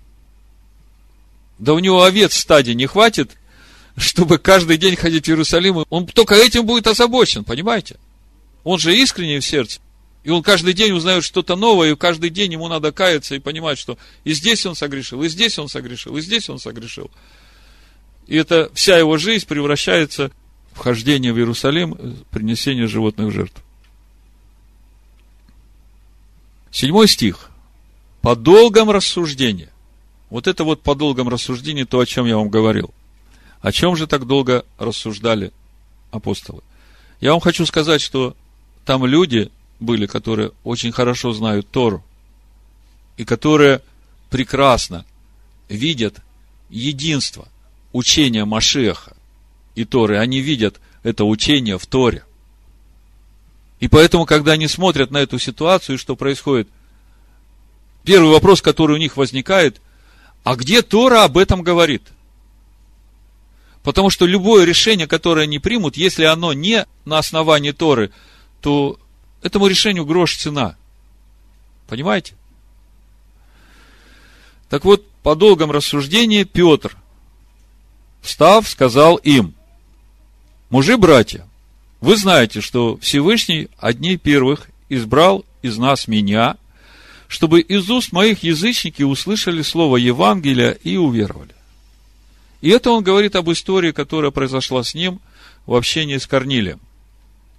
[1.59, 3.37] да у него овец в стаде не хватит,
[3.97, 7.97] чтобы каждый день ходить в Иерусалим, он только этим будет озабочен, понимаете?
[8.65, 9.81] Он же искренний в сердце.
[10.23, 13.79] И он каждый день узнает что-то новое, и каждый день ему надо каяться и понимать,
[13.79, 17.11] что и здесь он согрешил, и здесь он согрешил, и здесь он согрешил.
[18.27, 20.31] И это вся его жизнь превращается
[20.73, 23.63] в хождение в Иерусалим, принесение животных жертв.
[26.71, 27.51] Седьмой стих.
[28.21, 29.71] По долгом рассуждении.
[30.29, 32.93] Вот это вот по долгом рассуждении то, о чем я вам говорил.
[33.61, 35.53] О чем же так долго рассуждали
[36.11, 36.63] апостолы?
[37.21, 38.37] Я вам хочу сказать, что
[38.85, 39.51] там люди
[39.81, 42.05] были, которые очень хорошо знают Тору,
[43.17, 43.83] и которые
[44.29, 45.05] прекрасно
[45.69, 46.21] видят
[46.69, 47.49] единство
[47.93, 49.17] учения Машеха
[49.75, 50.19] и Торы.
[50.19, 52.25] Они видят это учение в Торе.
[53.81, 56.69] И поэтому, когда они смотрят на эту ситуацию, что происходит,
[58.05, 59.81] первый вопрос, который у них возникает,
[60.45, 62.03] а где Тора об этом говорит–
[63.83, 68.11] Потому что любое решение, которое они примут, если оно не на основании Торы,
[68.61, 68.99] то
[69.43, 70.77] этому решению грош цена.
[71.89, 72.35] Понимаете?
[74.69, 76.97] Так вот, по долгом рассуждении Петр,
[78.23, 79.55] встав, сказал им,
[80.71, 81.47] мужи, братья,
[82.01, 86.57] вы знаете, что Всевышний одни первых избрал из нас меня,
[87.29, 91.55] чтобы из уст моих язычники услышали слово Евангелия и уверовали.
[92.61, 95.21] И это он говорит об истории, которая произошла с ним
[95.67, 96.81] в общении с Корнилием.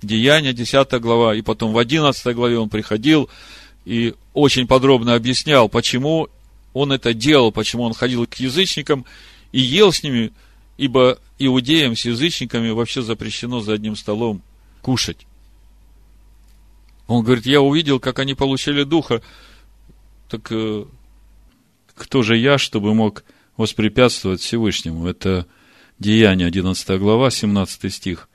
[0.02, 3.30] Деяния, 10 глава, и потом в 11 главе он приходил
[3.86, 6.30] и очень подробно объяснял, почему
[6.74, 9.06] он это делал, почему он ходил к язычникам
[9.52, 10.32] и ел с ними,
[10.78, 14.42] ибо иудеям с язычниками вообще запрещено за одним столом
[14.82, 15.28] кушать.
[17.08, 19.22] Он говорит, я увидел, как они получили духа,
[20.30, 20.86] так э,
[21.94, 23.26] кто же я, чтобы мог
[23.58, 25.08] воспрепятствовать Всевышнему.
[25.08, 25.46] Это
[26.00, 28.30] Деяние, 11 глава, 17 стих.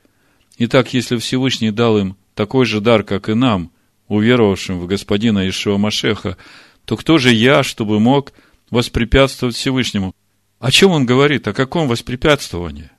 [0.57, 3.71] Итак, если Всевышний дал им такой же дар, как и нам,
[4.07, 6.37] уверовавшим в Господина Ишуа Машеха,
[6.85, 8.33] то кто же я, чтобы мог
[8.71, 10.15] воспрепятствовать Всевышнему?
[10.59, 11.47] О чем он говорит?
[11.47, 12.89] О каком воспрепятствовании?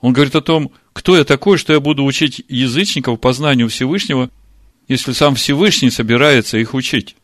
[0.00, 4.30] Он говорит о том, кто я такой, что я буду учить язычников познанию Всевышнего,
[4.86, 7.16] если сам Всевышний собирается их учить.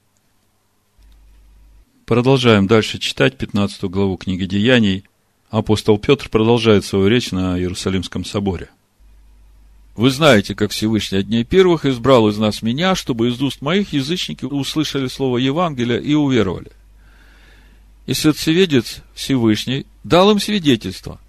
[2.06, 5.04] Продолжаем дальше читать 15 главу книги Деяний.
[5.52, 8.70] Апостол Петр продолжает свою речь на Иерусалимском соборе.
[9.94, 13.92] Вы знаете, как Всевышний от дней первых избрал из нас меня, чтобы из уст моих
[13.92, 16.72] язычники услышали слово Евангелия и уверовали.
[18.06, 21.20] И свидетелец Всевышний дал им свидетельство,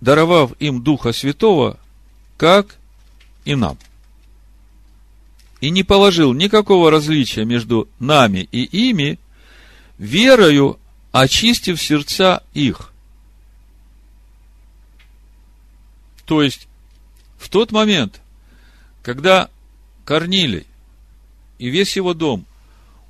[0.00, 1.78] даровав им Духа Святого,
[2.38, 2.76] как
[3.44, 3.76] и нам.
[5.60, 9.18] И не положил никакого различия между нами и ими,
[9.98, 10.78] верою
[11.12, 12.89] очистив сердца их.
[16.30, 16.68] То есть,
[17.38, 18.20] в тот момент,
[19.02, 19.50] когда
[20.04, 20.64] Корнилий
[21.58, 22.46] и весь его дом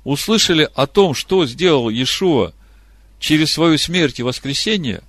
[0.03, 2.51] услышали о том, что сделал Иешуа
[3.19, 5.03] через свою смерть и воскресение,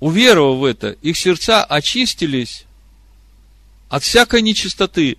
[0.00, 2.64] уверовав в это, их сердца очистились
[3.88, 5.16] от всякой нечистоты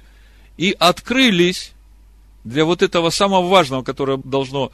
[0.57, 1.71] и открылись
[2.43, 4.73] для вот этого самого важного, которое должно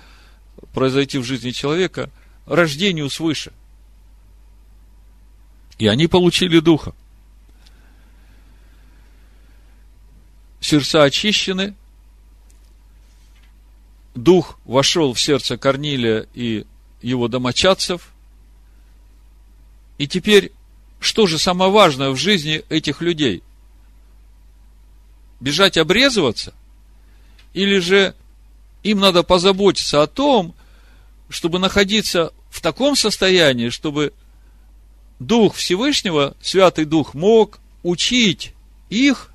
[0.73, 2.10] произойти в жизни человека
[2.47, 3.54] рождению свыше.
[5.78, 6.95] И они получили духа.
[10.63, 11.76] Сердца очищены,
[14.15, 16.65] дух вошел в сердце Корнилия и
[17.02, 18.13] его домочадцев.
[19.97, 20.54] И теперь,
[21.02, 23.43] что же самое важное в жизни этих людей?
[25.41, 26.54] Бежать обрезываться?
[27.54, 28.15] Или же
[28.84, 30.56] им надо позаботиться о том,
[31.28, 34.13] чтобы находиться в таком состоянии, чтобы
[35.19, 38.54] Дух Всевышнего, Святый Дух, мог учить
[38.89, 39.33] их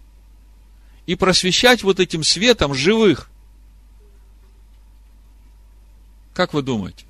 [1.08, 3.28] и просвещать вот этим светом живых.
[6.34, 7.06] Как вы думаете?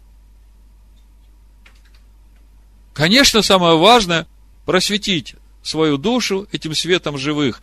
[2.95, 4.27] Конечно, самое важное–
[4.65, 7.61] просветить свою душу этим светом живых,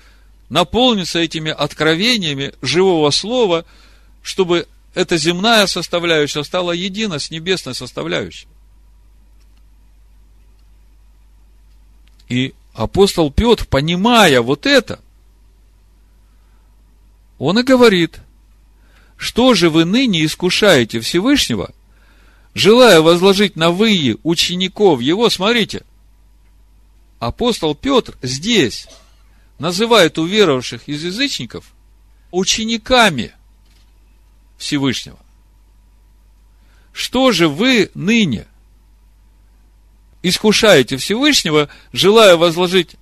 [0.49, 3.65] наполниться этими откровениями живого слова–
[4.25, 8.47] чтобы эта земная составляющая стала едина с небесной составляющей.
[12.27, 14.99] И апостол Петр, понимая вот это,
[17.38, 18.19] он и говорит,
[19.17, 21.73] что же вы ныне искушаете Всевышнего,
[22.53, 25.83] желая возложить на выи учеников его, смотрите,
[27.19, 28.88] апостол Петр здесь
[29.59, 31.73] называет уверовавших из язычников
[32.31, 33.33] учениками–
[34.57, 35.19] Всевышнего.
[36.93, 38.47] Что же вы ныне
[40.23, 42.95] искушаете Всевышнего, желая возложить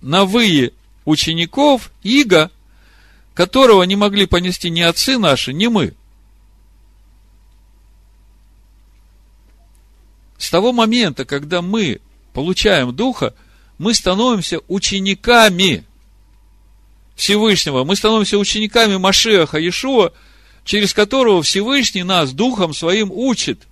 [0.00, 0.72] на вы
[1.04, 2.50] учеников иго,
[3.34, 5.94] которого не могли понести ни отцы наши, ни мы.
[10.38, 12.00] С того момента, когда мы
[12.32, 13.34] получаем Духа,
[13.78, 15.84] мы становимся учениками
[17.16, 20.12] Всевышнего, мы становимся учениками Машеха Иешуа,
[20.64, 23.66] через которого Всевышний нас Духом Своим учит.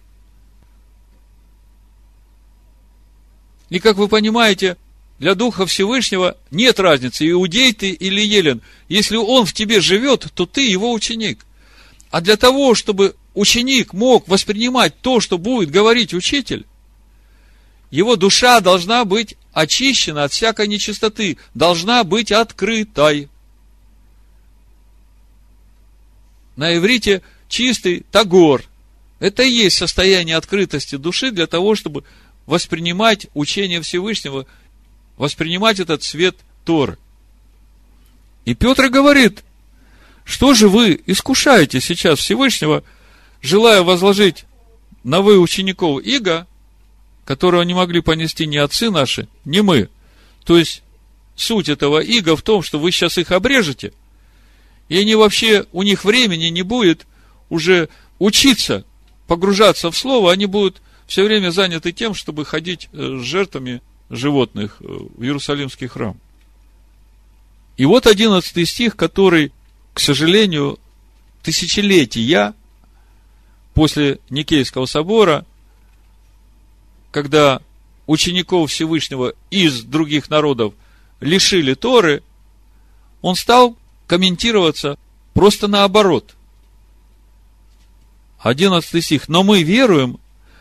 [3.71, 4.77] И как вы понимаете,
[5.23, 8.61] для Духа Всевышнего нет разницы, иудей ты или елен.
[8.89, 11.47] Если он в тебе живет, то ты его ученик.
[12.11, 16.67] А для того, чтобы ученик мог воспринимать то, что будет говорить учитель,
[17.93, 23.29] его душа должна быть очищена от всякой нечистоты, должна быть открытой.
[26.57, 28.65] На иврите чистый тагор.
[29.21, 32.03] Это и есть состояние открытости души для того, чтобы
[32.47, 34.47] воспринимать учение Всевышнего,
[35.17, 36.99] воспринимать этот свет Торы.
[38.45, 39.45] И Петр говорит,
[40.25, 42.83] что же вы искушаете сейчас Всевышнего,
[43.41, 44.45] желая возложить
[45.05, 46.47] на вы учеников Иго,
[47.25, 49.89] которого не могли понести ни отцы наши, ни мы.
[50.45, 50.83] То есть,
[51.37, 53.93] суть этого Иго в том, что вы сейчас их обрежете,
[54.89, 57.07] и они вообще, у них времени не будет
[57.49, 57.89] уже
[58.19, 58.85] учиться,
[59.27, 63.81] погружаться в Слово, они будут все время заняты тем, чтобы ходить э, с жертвами
[64.13, 66.17] животных э, в Иерусалимский храм.
[67.77, 69.53] И вот одиннадцатый стих, который,
[69.95, 70.79] к сожалению,
[71.43, 72.55] тысячелетия
[73.75, 75.47] после Никейского собора,
[77.11, 77.61] когда
[78.07, 80.75] учеников Всевышнего из других народов
[81.21, 82.23] лишили Торы,
[83.23, 84.99] он стал комментироваться
[85.33, 86.35] просто наоборот.
[88.39, 89.29] Одиннадцатый стих.
[89.29, 90.19] Но мы веруем,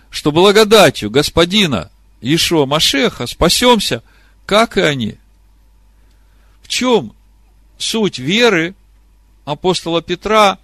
[0.09, 1.90] что благодатью Господина
[2.21, 4.03] Ишуа Машеха спасемся,
[4.45, 5.17] как и они.
[6.61, 7.13] В чем
[7.77, 8.75] суть веры
[9.43, 10.59] апостола Петра,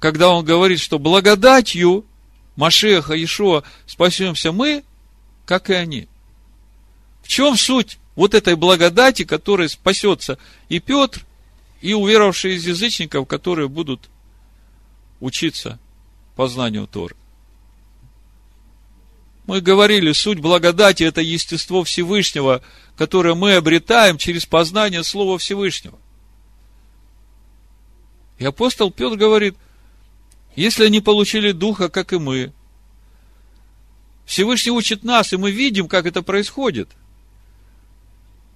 [0.00, 2.04] когда он говорит, что благодатью
[2.56, 4.84] Машеха Ишуа спасемся мы,
[5.46, 6.08] как и они?
[7.22, 11.24] В чем суть вот этой благодати, которой спасется и Петр,
[11.80, 14.08] и уверовавшие из язычников, которые будут
[15.20, 15.78] учиться
[16.34, 17.14] познанию Торы?
[19.46, 22.62] Мы говорили, суть благодати– это естество Всевышнего,
[22.96, 25.98] которое мы обретаем через познание Слова Всевышнего.
[28.38, 29.56] И апостол Петр говорит,
[30.54, 32.52] если они получили Духа, как и мы,
[34.26, 36.88] Всевышний учит нас, и мы видим, как это происходит.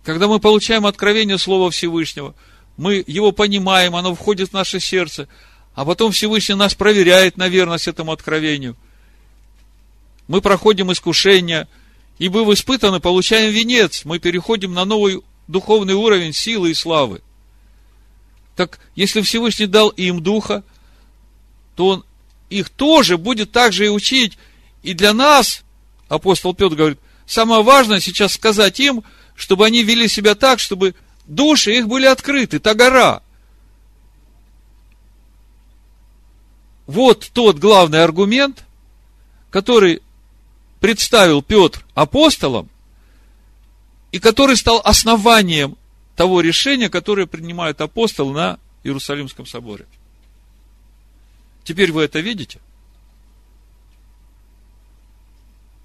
[0.05, 2.34] Когда мы получаем откровение Слова Всевышнего,
[2.76, 5.28] мы его понимаем, оно входит в наше сердце,
[5.74, 8.76] а потом Всевышний нас проверяет на верность этому откровению–
[10.29, 11.68] мы проходим искушения,
[12.18, 14.05] и быв испытаны, получаем венец.
[14.05, 17.20] Мы переходим на новый духовный уровень силы и славы.
[18.57, 20.64] Так, если Всевышний дал им духа,
[21.74, 22.05] то он
[22.49, 24.39] их тоже будет также и учить.
[24.83, 25.62] И для нас,
[26.09, 29.05] апостол Петр говорит, самое важное сейчас сказать им,
[29.35, 30.95] чтобы они вели себя так, чтобы
[31.27, 33.20] души их были открыты, та гора.
[36.87, 38.64] Вот тот главный аргумент,
[39.51, 40.01] который
[40.81, 42.68] представил Петр апостолом,
[44.12, 45.77] и который стал основанием
[46.14, 49.87] того решения, которое принимают апостолы на Иерусалимском соборе.
[51.64, 52.61] Теперь вы это видите?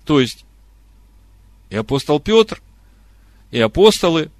[0.05, 0.45] То есть,
[1.69, 2.61] и апостол Петр,
[3.49, 4.31] и апостолы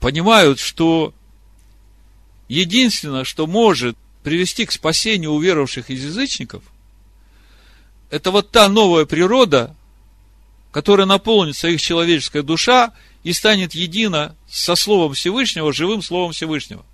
[0.00, 1.14] понимают, что
[2.48, 6.62] единственное, что может привести к спасению уверовавших из язычников–
[8.10, 9.74] это вот та новая природа,
[10.72, 12.92] которая наполнится их человеческая душа
[13.22, 16.84] и станет едина со Словом Всевышнего, живым Словом Всевышнего.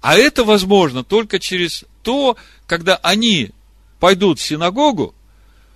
[0.00, 3.50] А это возможно только через то, когда они
[3.98, 5.14] пойдут в синагогу,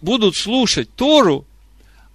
[0.02, 1.46] будут слушать Тору,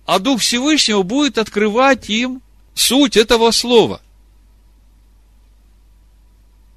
[0.06, 2.42] а Дух Всевышнего будет открывать им
[2.74, 4.02] суть этого слова.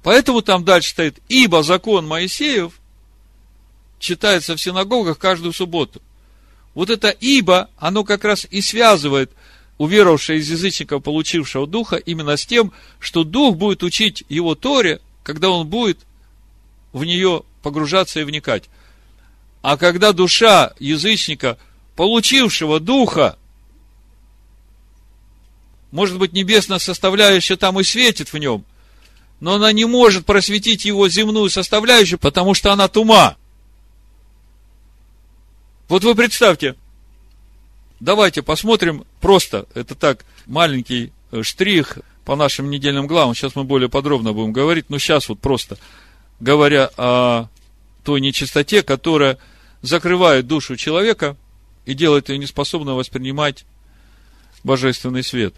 [0.01, 2.78] Поэтому там дальше стоит, ибо закон Моисеев
[3.99, 6.01] читается в синагогах каждую субботу.
[6.73, 9.31] Вот это «ибо», оно как раз и связывает
[9.77, 15.49] уверовавшего из язычников, получившего Духа, именно с тем, что Дух будет учить его Торе, когда
[15.49, 15.99] он будет
[16.91, 18.65] в нее погружаться и вникать.
[19.61, 21.57] А когда душа язычника,
[21.95, 23.37] получившего Духа,
[25.91, 28.63] может быть, небесная составляющая там и светит в нем,
[29.39, 33.37] но она не может просветить его земную составляющую, потому что она тума.
[35.89, 36.75] Вот вы представьте,
[37.99, 43.33] давайте посмотрим просто, это так, маленький э, штрих по нашим недельным главам.
[43.33, 45.79] Сейчас мы более подробно будем говорить, но сейчас вот просто
[46.39, 47.47] говоря о
[48.03, 49.39] той нечистоте, которая
[49.81, 51.35] закрывает душу человека
[51.87, 53.65] и делает ее неспособным воспринимать
[54.63, 55.55] божественный свет.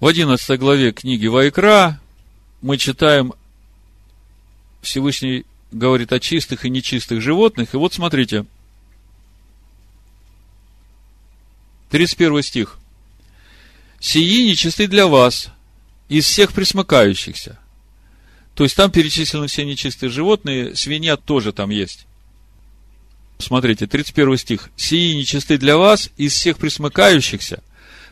[0.00, 2.00] В 11 главе книги Вайкра
[2.62, 3.34] мы читаем
[4.84, 7.74] Всевышний говорит о чистых и нечистых животных.
[7.74, 8.46] И вот смотрите.
[11.90, 12.78] 31 стих.
[14.00, 15.48] «Сии нечисты для вас,
[16.08, 17.58] из всех присмыкающихся».
[18.54, 22.06] То есть там перечислены все нечистые животные, свинья тоже там есть.
[23.38, 24.70] Смотрите, 31 стих.
[24.76, 27.62] «Сии нечисты для вас, из всех присмыкающихся.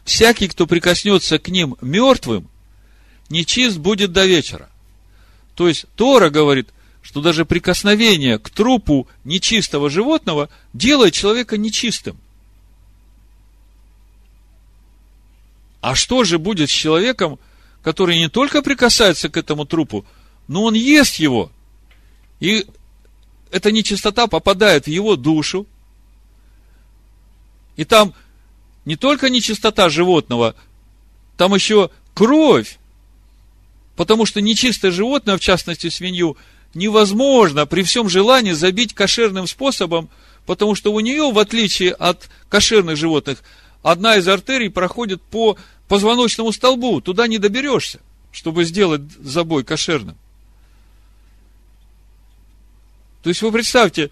[0.04, 2.48] Всякий, кто прикоснется к ним мертвым,
[3.28, 4.71] нечист будет до вечера».
[5.54, 6.68] То есть Тора говорит,
[7.02, 12.16] что даже прикосновение к трупу нечистого животного делает человека нечистым.
[15.80, 17.40] А что же будет с человеком,
[17.82, 20.06] который не только прикасается к этому трупу,
[20.46, 21.50] но он ест его?
[22.38, 22.66] И
[23.50, 25.66] эта нечистота попадает в его душу.
[27.76, 28.14] И там
[28.84, 30.54] не только нечистота животного,
[31.36, 32.78] там еще кровь
[33.96, 36.36] Потому что нечистое животное, в частности свинью,
[36.74, 40.08] невозможно при всем желании забить кошерным способом,
[40.46, 43.42] потому что у нее, в отличие от кошерных животных,
[43.82, 45.56] одна из артерий проходит по
[45.88, 48.00] позвоночному столбу, туда не доберешься,
[48.32, 50.16] чтобы сделать забой кошерным.
[53.22, 54.10] То есть вы представьте,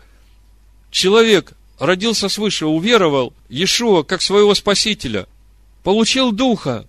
[0.91, 5.27] человек родился свыше, уверовал Иешуа как своего спасителя,
[5.83, 6.87] получил Духа,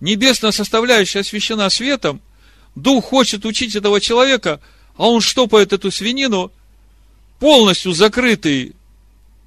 [0.00, 2.22] небесная составляющая освящена светом,
[2.78, 4.60] Дух хочет учить этого человека,
[4.96, 6.52] а он штопает эту свинину,
[7.40, 8.74] полностью закрытый,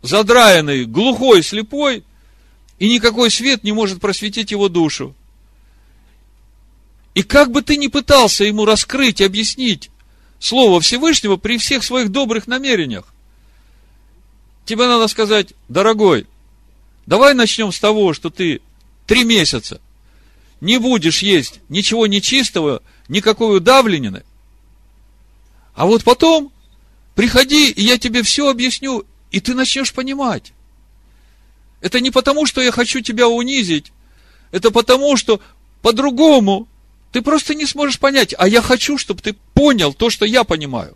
[0.02, 2.04] задраенный, глухой, слепой,
[2.78, 5.16] и никакой свет не может просветить его душу.
[7.14, 9.90] И как бы ты ни пытался ему раскрыть, объяснить
[10.40, 13.14] Слово Всевышнего при всех своих добрых намерениях,
[14.66, 16.26] тебе надо сказать, дорогой,
[17.06, 18.62] давай начнем с того, что ты
[19.06, 19.80] три месяца
[20.62, 24.24] не будешь есть ничего нечистого, никакой удавленины.
[25.76, 26.52] А вот потом
[27.14, 30.54] приходи, и я тебе все объясню, и ты начнешь понимать.
[31.82, 33.92] Это не потому, что я хочу тебя унизить,
[34.52, 35.42] это потому, что
[35.82, 36.68] по-другому
[37.12, 38.34] ты просто не сможешь понять.
[38.38, 40.96] А я хочу, чтобы ты понял то, что я понимаю.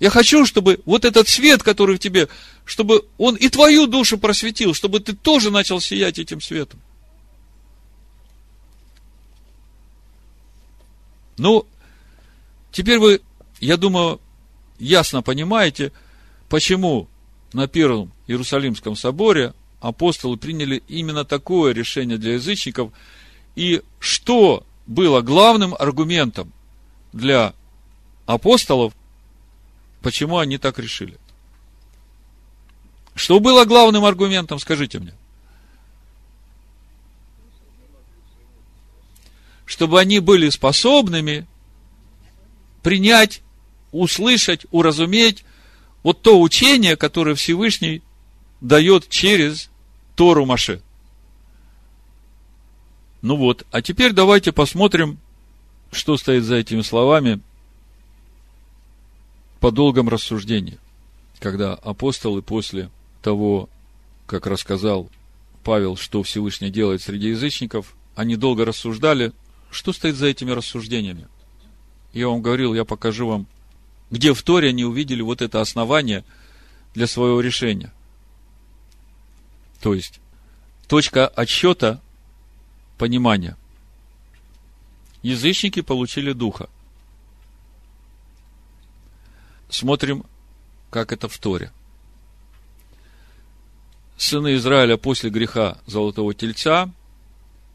[0.00, 2.28] Я хочу, чтобы вот этот свет, который в тебе,
[2.64, 6.80] чтобы он и твою душу просветил, чтобы ты тоже начал сиять этим светом.
[11.38, 11.66] Ну,
[12.70, 13.20] теперь вы,
[13.60, 14.20] я думаю,
[14.78, 15.92] ясно понимаете,
[16.48, 17.08] почему
[17.52, 22.92] на Первом Иерусалимском соборе апостолы приняли именно такое решение для язычников,
[23.54, 26.52] и что было главным аргументом
[27.12, 27.54] для
[28.26, 28.92] апостолов,
[30.02, 31.16] почему они так решили.
[33.14, 35.14] Что было главным аргументом, скажите мне–
[39.68, 41.46] чтобы они были способными
[42.82, 43.42] принять,
[43.92, 45.44] услышать, уразуметь
[46.02, 48.02] вот то учение, которое Всевышний
[48.62, 49.68] дает через
[50.16, 50.80] Тору Маше.
[53.20, 55.18] Ну вот, а теперь давайте посмотрим,
[55.92, 57.40] что стоит за этими словами
[59.60, 60.78] по долгом рассуждении,
[61.40, 62.88] когда апостолы после
[63.20, 63.68] того,
[64.24, 65.10] как рассказал
[65.62, 69.32] Павел, что Всевышний делает среди язычников, они долго рассуждали,
[69.70, 71.28] что стоит за этими рассуждениями?
[72.12, 73.46] Я вам говорил, я покажу вам,
[74.10, 76.24] где в Торе они увидели вот это основание
[76.94, 77.92] для своего решения.
[79.80, 80.20] То есть,
[80.86, 82.00] точка отсчета
[82.96, 83.56] понимания.
[85.22, 86.68] Язычники получили духа.
[89.68, 90.24] Смотрим,
[90.90, 91.70] как это в Торе.
[94.16, 96.90] Сыны Израиля после греха Золотого Тельца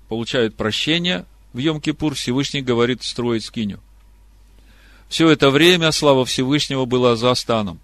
[0.10, 3.80] получают прощение в Йом-Кипур Всевышний говорит строить скиню.
[5.08, 7.80] Все это время слава Всевышнего была за станом.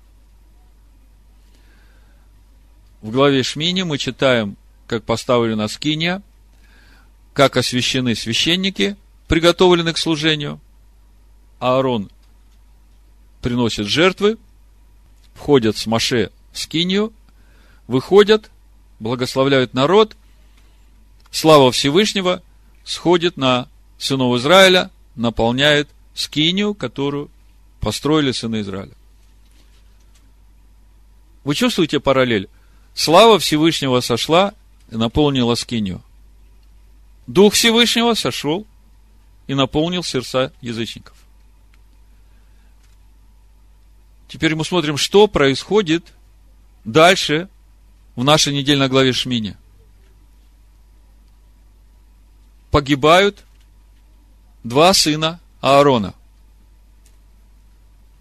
[3.02, 4.58] В главе Шмини мы читаем,
[4.88, 6.22] как поставлена скиния,
[7.34, 8.98] как освящены священники,
[9.28, 10.60] приготовлены к служению.
[11.60, 12.10] Аарон
[13.42, 14.38] приносит жертвы,
[15.36, 17.14] входят с Маше в скинию,
[17.88, 18.50] выходят,
[19.00, 20.18] благословляют народ,
[21.32, 22.42] слава Всевышнего,
[22.90, 23.68] сходит на
[24.00, 27.30] сынов Израиля, наполняет скинию, которую
[27.80, 28.94] построили сыны Израиля.
[31.44, 32.50] Вы чувствуете параллель?
[32.96, 34.56] Слава Всевышнего сошла
[34.92, 36.02] и наполнила скинию.
[37.28, 38.66] Дух Всевышнего сошел
[39.46, 41.16] и наполнил сердца язычников.
[44.28, 46.12] Теперь мы смотрим, что происходит
[46.86, 47.50] дальше
[48.16, 49.58] в нашей недельной главе Шмине.
[52.72, 53.44] Погибают
[54.64, 56.14] два сына Аарона.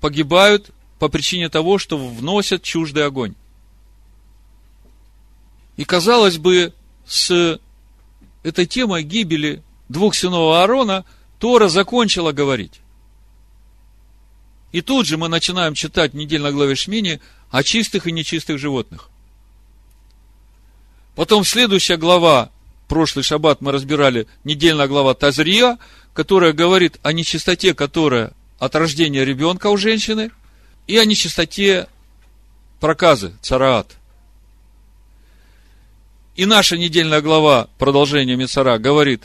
[0.01, 3.35] Погибают по причине того, что вносят чуждый огонь.
[5.77, 6.73] И казалось бы,
[7.07, 7.61] с
[8.43, 11.05] этой темой гибели двух сынов Аарона
[11.39, 12.81] Тора закончила говорить.
[14.73, 17.21] И тут же мы начинаем читать в недельной главе Шмини
[17.51, 19.09] о чистых и нечистых животных.
[21.15, 22.51] Потом следующая глава,
[22.89, 25.79] прошлый шаббат мы разбирали, недельная глава Тазрия,
[26.15, 30.31] которая говорит о нечистоте, которая от рождения ребенка у женщины,
[30.87, 31.87] и о нечистоте
[32.81, 33.97] проказы, цараат.
[36.35, 39.25] И наша недельная глава, продолжение Мицара, говорит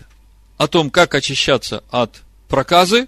[0.57, 3.07] о том, как очищаться от проказы,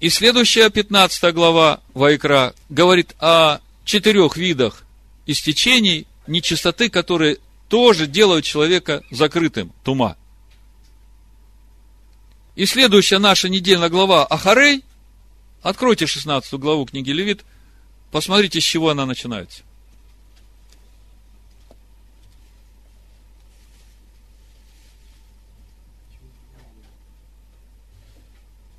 [0.00, 4.84] и следующая, 15 глава Вайкра, говорит о четырех видах
[5.26, 7.38] истечений нечистоты, которые
[7.74, 10.16] тоже делают человека закрытым, тума.
[12.54, 14.84] И следующая наша недельная глава Ахарей,
[15.60, 17.44] откройте 16 главу книги Левит,
[18.12, 19.64] посмотрите, с чего она начинается.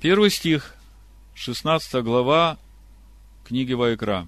[0.00, 0.74] Первый стих.
[1.34, 2.56] 16 глава
[3.44, 4.26] книги Вайкра.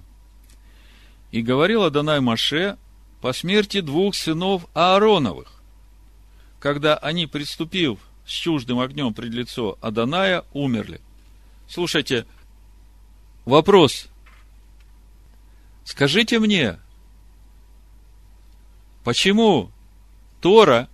[1.31, 2.77] «И говорил Адонай Маше
[3.21, 5.61] по смерти двух сынов Аароновых,
[6.59, 11.01] когда они, приступив с чуждым огнем пред лицо Аданая, умерли».
[11.69, 12.25] Слушайте,
[13.45, 14.07] вопрос.
[15.83, 16.79] Скажите мне,
[19.03, 19.71] почему
[20.41, 20.89] Тора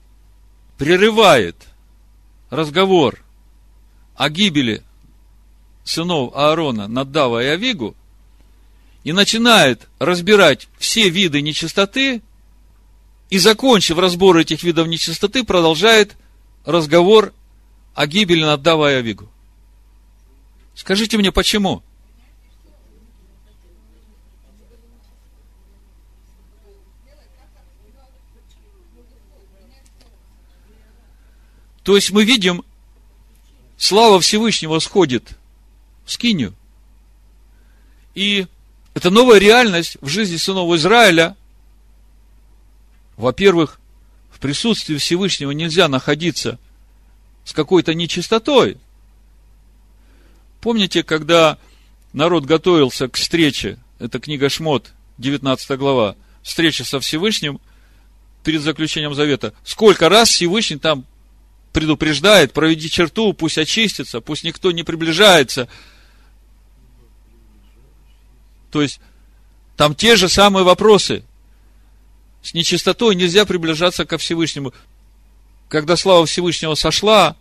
[0.78, 1.56] прерывает
[2.50, 3.24] разговор
[4.16, 4.84] о гибели
[5.86, 7.96] сынов Аарона, Наддава и Авигу,
[9.06, 12.24] и начинает разбирать все виды нечистоты,
[13.30, 16.16] и, закончив разбор этих видов нечистоты, продолжает
[16.66, 17.32] разговор
[17.94, 19.30] о гибели Наддава и Авигу.
[20.74, 21.84] Скажите мне, почему?
[31.84, 32.64] То есть мы видим,
[33.78, 35.38] слава Всевышнего сходит
[36.06, 36.56] в Скинию.
[38.16, 38.48] И
[38.96, 41.36] это новая реальность в жизни сынов Израиля.
[43.18, 43.80] Во-первых,
[44.32, 46.58] в присутствии Всевышнего нельзя находиться
[47.44, 48.78] с какой-то нечистотой.
[50.62, 51.60] Помните, когда
[52.14, 57.60] народ готовился к встрече, это книга Шмот, 19 глава, встреча со Всевышним
[58.46, 61.06] перед заключением завета, сколько раз Всевышний там
[61.74, 65.68] предупреждает, проведи черту, пусть очистится, пусть никто не приближается–
[68.76, 69.00] то есть,
[69.78, 71.24] там те же самые вопросы.
[72.44, 74.74] С нечистотой нельзя приближаться ко Всевышнему.
[75.70, 77.38] Когда слава Всевышнего сошла,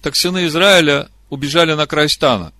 [0.00, 2.54] так сыны Израиля убежали на край стана.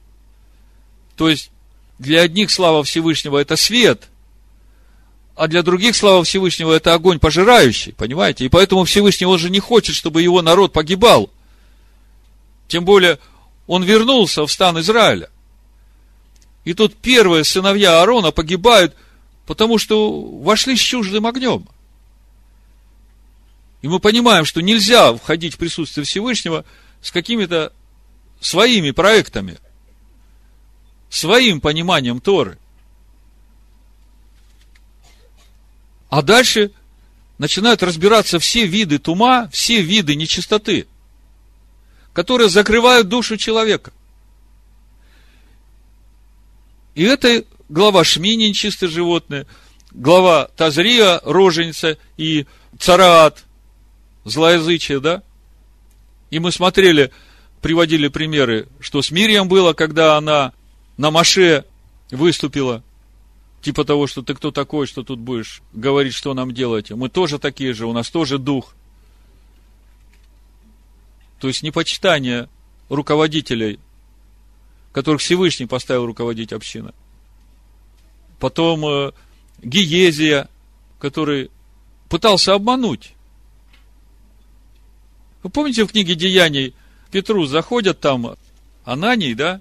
[1.17, 1.51] То есть,
[1.99, 4.09] для одних слава Всевышнего это свет,
[5.35, 8.45] а для других слава Всевышнего это огонь пожирающий, понимаете?
[8.45, 11.31] И поэтому Всевышний, он же не хочет, чтобы его народ погибал.
[12.69, 13.19] Тем более,
[13.67, 15.31] он вернулся в стан Израиля.
[16.71, 18.95] И тут первые сыновья Аарона погибают,
[19.45, 21.67] потому что вошли с чуждым огнем.
[23.83, 26.65] И мы понимаем, что нельзя входить в присутствие Всевышнего
[27.03, 27.73] с какими-то
[28.41, 29.59] своими проектами,
[31.09, 32.57] своим пониманием Торы.
[36.09, 36.71] А дальше
[37.39, 40.87] начинают разбираться все виды тума, все виды нечистоты,
[42.13, 43.93] которые закрывают душу человека.
[47.01, 49.47] И это глава Шмини, нечистое животное,
[49.91, 52.45] глава Тазрия, роженица, и
[52.79, 53.43] Цараат,
[54.27, 55.23] злоязычие, да?
[56.29, 57.11] И мы смотрели,
[57.63, 60.53] приводили примеры, что с Мирием было, когда она
[60.99, 61.65] на Маше
[62.11, 62.83] выступила,
[63.63, 66.91] типа того, что ты кто такой, что тут будешь говорить, что нам делать.
[66.91, 68.75] Мы тоже такие же, у нас тоже дух.
[71.39, 72.51] То есть непочитание
[72.91, 73.79] руководителей
[74.93, 76.93] которых Всевышний поставил руководить общиной.
[78.39, 79.13] Потом э,
[79.63, 80.49] Гиезия,
[80.99, 81.51] который
[82.09, 83.13] пытался обмануть.
[85.43, 86.75] Вы помните в книге Деяний
[87.11, 88.37] Петру заходят там
[88.85, 89.61] Ананий, да?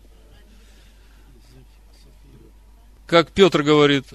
[3.09, 4.05] как Петр говорит,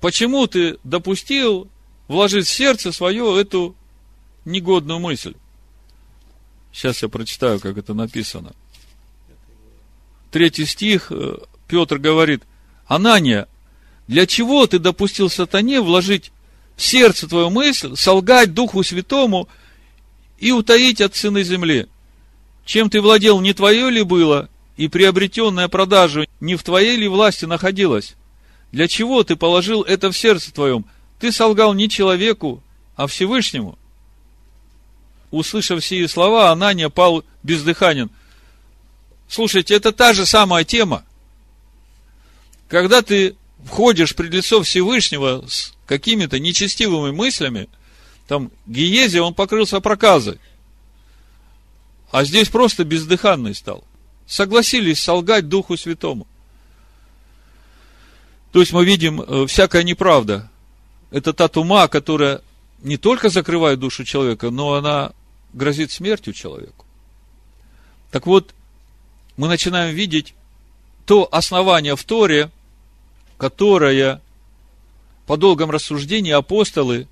[0.00, 1.68] почему ты допустил
[2.08, 3.76] вложить в сердце свое эту
[4.44, 5.34] негодную мысль?
[6.72, 8.52] Сейчас я прочитаю, как это написано.
[10.34, 11.36] Третий стих, э,
[11.68, 12.42] Петр говорит,
[12.88, 13.46] Анания,
[14.08, 16.32] для чего ты допустил сатане вложить
[16.74, 19.48] в сердце твою мысль, солгать Духу Святому
[20.40, 21.86] и утаить от сына земли?
[22.64, 27.44] Чем ты владел, не твое ли было, и приобретенная продажу не в твоей ли власти
[27.44, 28.16] находилась?
[28.72, 30.84] Для чего ты положил это в сердце твоем?
[31.20, 32.60] Ты солгал не человеку,
[32.96, 33.78] а Всевышнему.
[35.30, 38.10] Услышав сие слова, Анания пал бездыханен.
[39.28, 41.04] Слушайте, это та же самая тема.
[42.68, 47.68] Когда ты входишь пред лицо Всевышнего с какими-то нечестивыми мыслями,
[48.26, 50.38] там Гиези, он покрылся проказой.
[52.10, 53.84] А здесь просто бездыханный стал.
[54.26, 56.26] Согласились солгать Духу Святому.
[58.52, 60.48] То есть мы видим, э, всякая неправда.
[61.10, 62.40] Это та тума, которая
[62.82, 65.12] не только закрывает душу человека, но она
[65.52, 66.86] грозит смертью человеку.
[68.10, 68.54] Так вот,
[69.36, 70.34] мы начинаем видеть
[71.06, 72.50] то основание в Торе,
[73.36, 74.20] которое
[75.26, 77.08] по долгом рассуждении апостолы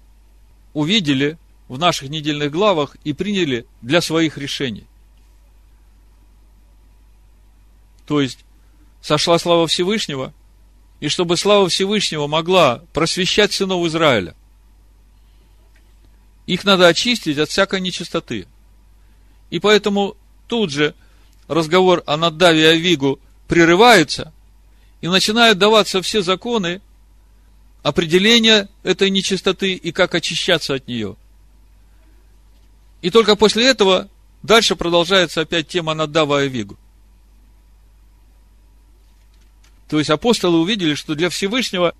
[0.72, 4.86] увидели в наших недельных главах и приняли для своих решений.
[8.06, 8.44] То есть,
[9.00, 10.32] сошла слава Всевышнего–
[11.02, 14.36] и чтобы слава Всевышнего могла просвещать сынов Израиля.
[16.46, 18.46] Их надо очистить от всякой нечистоты.
[19.50, 20.16] И поэтому
[20.46, 20.94] тут же
[21.48, 24.32] разговор о Надаве и Авигу прерывается,
[25.00, 26.80] и начинают даваться все законы
[27.82, 31.16] определения этой нечистоты и как очищаться от нее.
[33.02, 34.08] И только после этого
[34.42, 36.78] дальше продолжается опять тема Надава и Авигу.
[39.88, 41.94] То есть апостолы увидели, что для Всевышнего,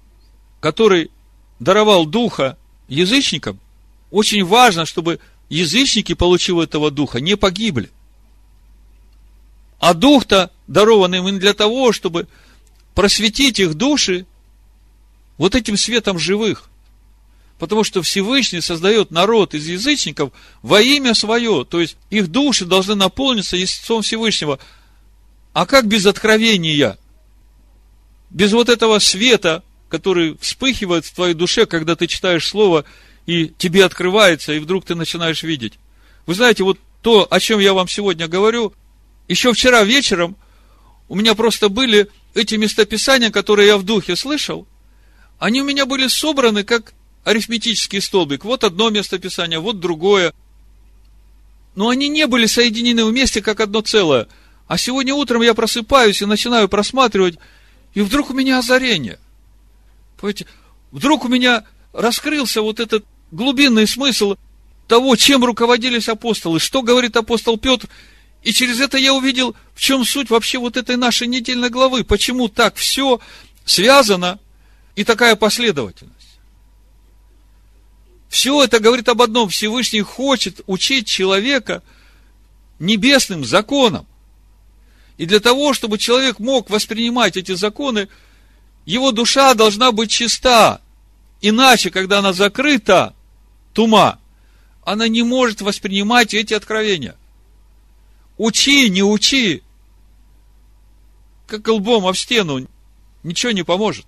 [0.60, 1.10] который
[1.58, 2.56] даровал духа
[2.88, 3.60] язычникам,
[4.10, 7.90] очень важно, чтобы язычники, получив этого духа, не погибли.
[9.82, 12.28] А дух-то дарован им для того, чтобы
[12.94, 14.26] просветить их души
[15.38, 16.70] вот этим светом живых.
[17.58, 21.64] Потому что Всевышний создает народ из язычников во имя свое.
[21.64, 24.60] То есть их души должны наполниться естеством Всевышнего.
[25.52, 26.96] А как без откровения?
[28.30, 32.84] без вот этого света, который вспыхивает в твоей душе, когда ты читаешь слово,
[33.26, 35.74] и тебе открывается, и вдруг ты начинаешь видеть.
[36.26, 38.74] Вы знаете, вот то, о чем я вам сегодня говорю,
[39.28, 40.36] еще вчера вечером
[41.08, 44.66] у меня просто были эти местописания, которые я в духе слышал,
[45.38, 46.94] они у меня были собраны как
[47.24, 48.44] арифметический столбик.
[48.44, 50.32] Вот одно местописание, вот другое.
[51.74, 54.28] Но они не были соединены вместе как одно целое.
[54.66, 57.38] А сегодня утром я просыпаюсь и начинаю просматривать
[57.94, 59.18] и вдруг у меня озарение.
[60.16, 60.46] Понимаете,
[60.90, 64.36] вдруг у меня раскрылся вот этот глубинный смысл
[64.88, 67.88] того, чем руководились апостолы, что говорит апостол Петр.
[68.42, 72.48] И через это я увидел, в чем суть вообще вот этой нашей недельной главы, почему
[72.48, 73.20] так все
[73.64, 74.40] связано
[74.96, 76.16] и такая последовательность.
[78.28, 79.48] Все это говорит об одном.
[79.48, 81.82] Всевышний хочет учить человека
[82.78, 84.06] небесным законам.
[85.18, 88.08] И для того, чтобы человек мог воспринимать эти законы,
[88.86, 90.80] его душа должна быть чиста.
[91.40, 93.14] Иначе, когда она закрыта,
[93.72, 94.18] тума,
[94.84, 97.14] она не может воспринимать эти откровения.
[98.44, 99.62] Учи, не учи,
[101.46, 102.66] как лбом об стену,
[103.22, 104.04] ничего не поможет.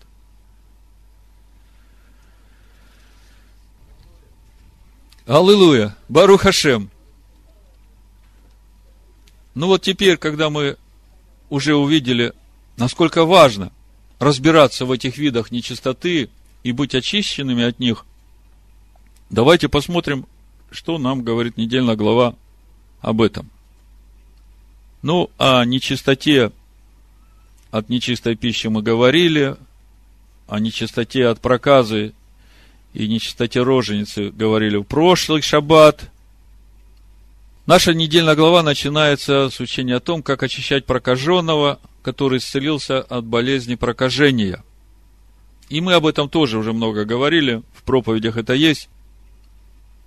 [5.25, 5.97] Аллилуйя!
[6.09, 6.91] Бару Хашем!
[9.55, 10.79] Ну вот теперь, когда мы
[11.49, 12.33] уже увидели,
[12.77, 13.71] насколько важно
[14.19, 16.29] разбираться в этих видах нечистоты
[16.65, 18.05] и быть очищенными от них,
[19.31, 20.27] давайте посмотрим,
[20.73, 22.35] что нам говорит недельная глава
[23.01, 23.49] об этом.
[25.05, 26.51] Ну, о нечистоте
[27.71, 29.57] от нечистой пищи мы говорили,
[30.49, 32.15] о нечистоте от проказы
[32.95, 36.11] и нечистоте роженицы говорили в прошлый шаббат.
[37.67, 43.75] Наша недельная глава начинается с учения о том, как очищать прокаженного, который исцелился от болезни
[43.75, 44.65] прокажения.
[45.69, 48.89] И мы об этом тоже уже много говорили, в проповедях это есть.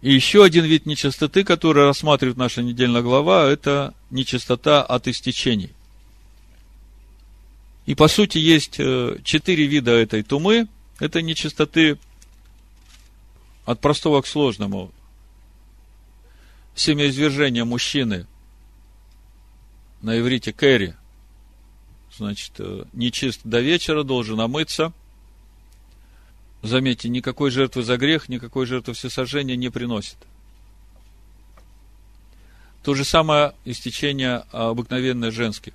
[0.02, 5.72] И еще один вид нечистоты, который рассматривает наша недельная глава, это нечистота от истечений.
[7.88, 10.68] И по сути есть э, четыре вида этой тумы.
[11.00, 11.98] Это нечистоты
[13.66, 14.92] от простого к сложному
[16.76, 18.28] семяизвержения мужчины
[20.02, 20.96] на иврите кэри,
[22.16, 24.94] значит, э, нечист до вечера, должен омыться–
[26.68, 30.18] заметьте, никакой жертвы за грех, никакой жертвы всесожжения не приносит.
[32.84, 35.74] То же самое истечение обыкновенное женских.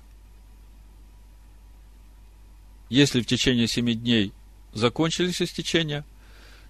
[2.89, 4.33] Если в течение семи дней
[4.73, 6.05] закончились истечения,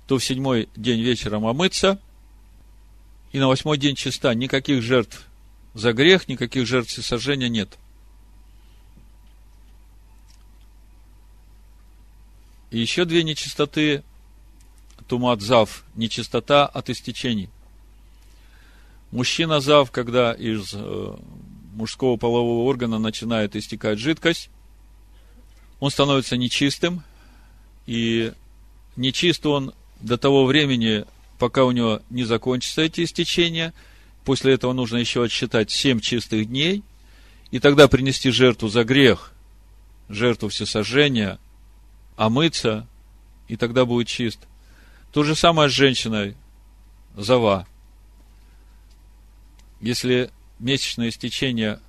[0.08, 2.00] то в седьмой день вечером омыться,
[3.32, 4.34] и на восьмой день чиста.
[4.34, 5.28] Никаких жертв
[5.74, 7.78] за грех, никаких жертв всесожжения нет.
[12.70, 14.04] И еще две нечистоты
[15.08, 17.50] тумат зав, нечистота от истечений.
[19.12, 21.16] Мужчина зав, когда из э,
[21.74, 24.50] мужского полового органа начинает истекать жидкость,
[25.80, 27.04] он становится нечистым,
[27.86, 28.32] и
[28.96, 31.06] нечист он до того времени,
[31.38, 33.74] пока у него не закончатся эти истечения.
[34.24, 36.84] После этого нужно еще отсчитать семь чистых дней,
[37.52, 39.34] и тогда принести жертву за грех,
[40.10, 41.38] жертву всесожжения,
[42.16, 42.88] омыться,
[43.48, 44.40] и тогда будет чист.
[45.14, 46.36] То же самое с женщиной,
[47.16, 47.68] зава.
[49.80, 51.80] Если месячное истечение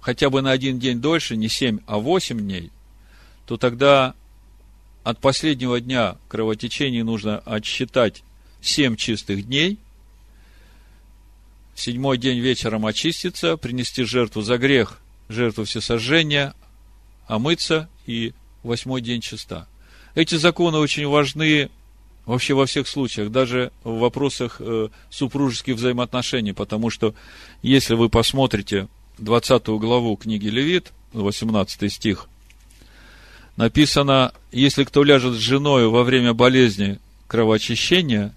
[0.00, 2.70] хотя бы на один день дольше, не семь, а восемь дней–
[3.46, 4.14] то тогда
[5.04, 8.22] от последнего дня кровотечения нужно отсчитать
[8.60, 9.78] 7 чистых дней,
[11.74, 16.54] седьмой день вечером очиститься, принести жертву за грех, жертву всесожжения,
[17.26, 18.32] омыться и
[18.62, 19.66] восьмой день чиста.
[20.14, 21.70] Эти законы очень важны
[22.26, 27.14] вообще во всех случаях, даже в вопросах э, супружеских взаимоотношений, потому что
[27.62, 32.28] если вы посмотрите 20 главу книги Левит, 18 стих,
[33.56, 38.34] написано, если кто ляжет с женой во время болезни кровоочищения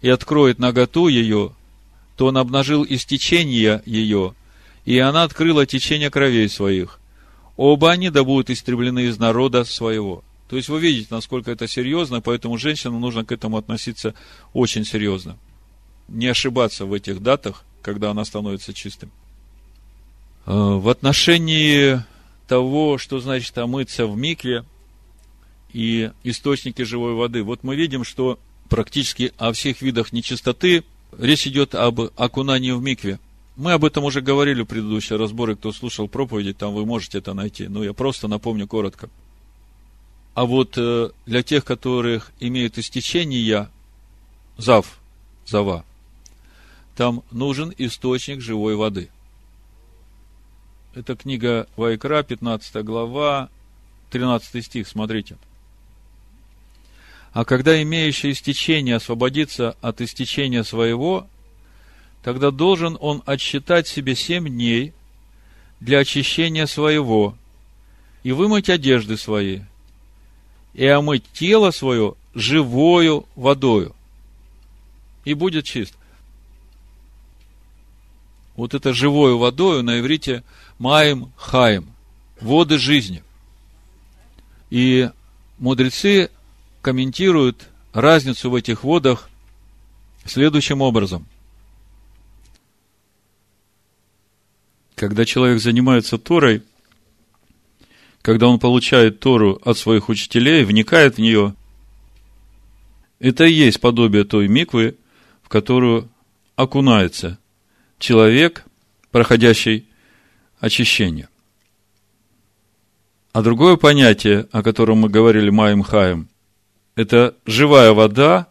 [0.00, 1.52] и откроет наготу ее,
[2.16, 4.34] то он обнажил истечение ее,
[4.84, 7.00] и она открыла течение кровей своих.
[7.56, 10.24] Оба они да будут истреблены из народа своего.
[10.48, 14.14] То есть вы видите, насколько это серьезно, поэтому женщинам нужно к этому относиться
[14.52, 15.38] очень серьезно.
[16.08, 19.10] Не ошибаться в этих датах, когда она становится чистым.
[20.46, 22.02] Э, в отношении
[22.46, 24.64] того, что значит омыться в микве
[25.72, 27.42] и источники живой воды.
[27.42, 28.38] Вот мы видим, что
[28.68, 30.84] практически о всех видах нечистоты
[31.18, 33.18] речь идет об окунании в микве.
[33.56, 37.34] Мы об этом уже говорили в предыдущие разборы, кто слушал проповеди, там вы можете это
[37.34, 37.68] найти.
[37.68, 39.08] Но я просто напомню коротко.
[40.34, 43.70] А вот э, для тех, которых имеют истечение,
[44.58, 44.98] зав,
[45.46, 45.84] зава,
[46.96, 49.10] там нужен источник живой воды.
[50.94, 53.48] Это книга Вайкра, 15 глава,
[54.10, 55.36] 13 стих, смотрите.
[57.32, 61.26] А когда имеющий истечение освободится от истечения своего,
[62.22, 64.92] тогда должен он отсчитать себе семь дней
[65.80, 67.36] для очищения своего
[68.22, 69.62] и вымыть одежды свои,
[70.74, 73.94] и омыть тело свое живою водою,
[75.24, 75.94] и будет чист.
[78.56, 80.44] Вот это живою водою на иврите–
[80.78, 81.92] Маем Хаем,
[82.40, 83.22] воды жизни.
[84.70, 85.10] И
[85.58, 86.30] мудрецы
[86.82, 89.30] комментируют разницу в этих водах
[90.24, 91.26] следующим образом.
[94.96, 96.62] Когда человек занимается Торой,
[98.24, 101.54] когда он получает Тору от своих учителей, вникает в нее,
[103.18, 104.96] это и есть подобие той миквы,
[105.42, 106.08] в которую
[106.56, 107.38] окунается
[107.98, 108.64] человек,
[109.10, 109.86] проходящий
[110.58, 111.28] очищения.
[113.34, 116.30] А другое понятие, о котором мы говорили Маем Хаем,
[116.96, 118.46] это живая вода,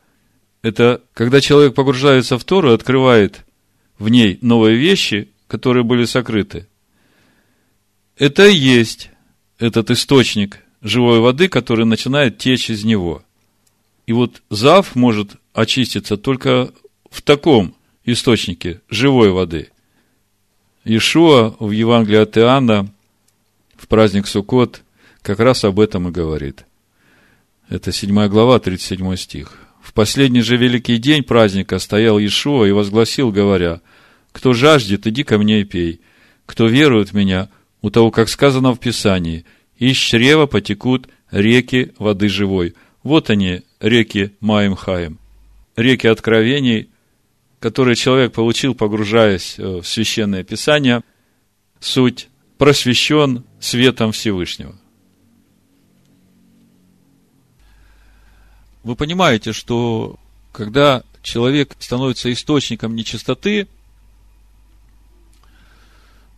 [0.62, 3.44] это когда человек погружается в Тору и открывает
[3.98, 6.68] в ней новые вещи, которые были сокрыты.
[8.20, 9.10] Это и есть
[9.64, 13.24] этот источник живой воды, который начинает течь из него.
[14.06, 16.74] И вот зав может очиститься только
[17.10, 19.70] в таком источнике живой воды.
[20.84, 22.94] Ишуа в Евангелии от Иоанна
[23.78, 24.82] в праздник Суккот
[25.22, 26.66] как раз об этом и говорит.
[27.70, 29.58] Это 7 глава, 37 стих.
[29.82, 33.80] В последний же великий день праздника стоял Иешуа и возгласил, говоря,
[34.34, 36.02] «Кто жаждет, иди ко мне и пей.
[36.46, 37.50] Кто верует в меня,
[37.84, 39.46] у того, как сказано в Писании,
[39.78, 42.74] из чрева потекут реки воды живой».
[43.04, 45.20] Вот они, реки Маем Хаем.
[45.76, 46.90] Реки откровений,
[47.60, 51.04] который человек получил, погружаясь э, в священное писание,
[51.80, 54.76] суть просвещен светом Всевышнего.
[58.84, 60.18] Вы понимаете, что
[60.52, 63.68] когда человек становится источником нечистоты,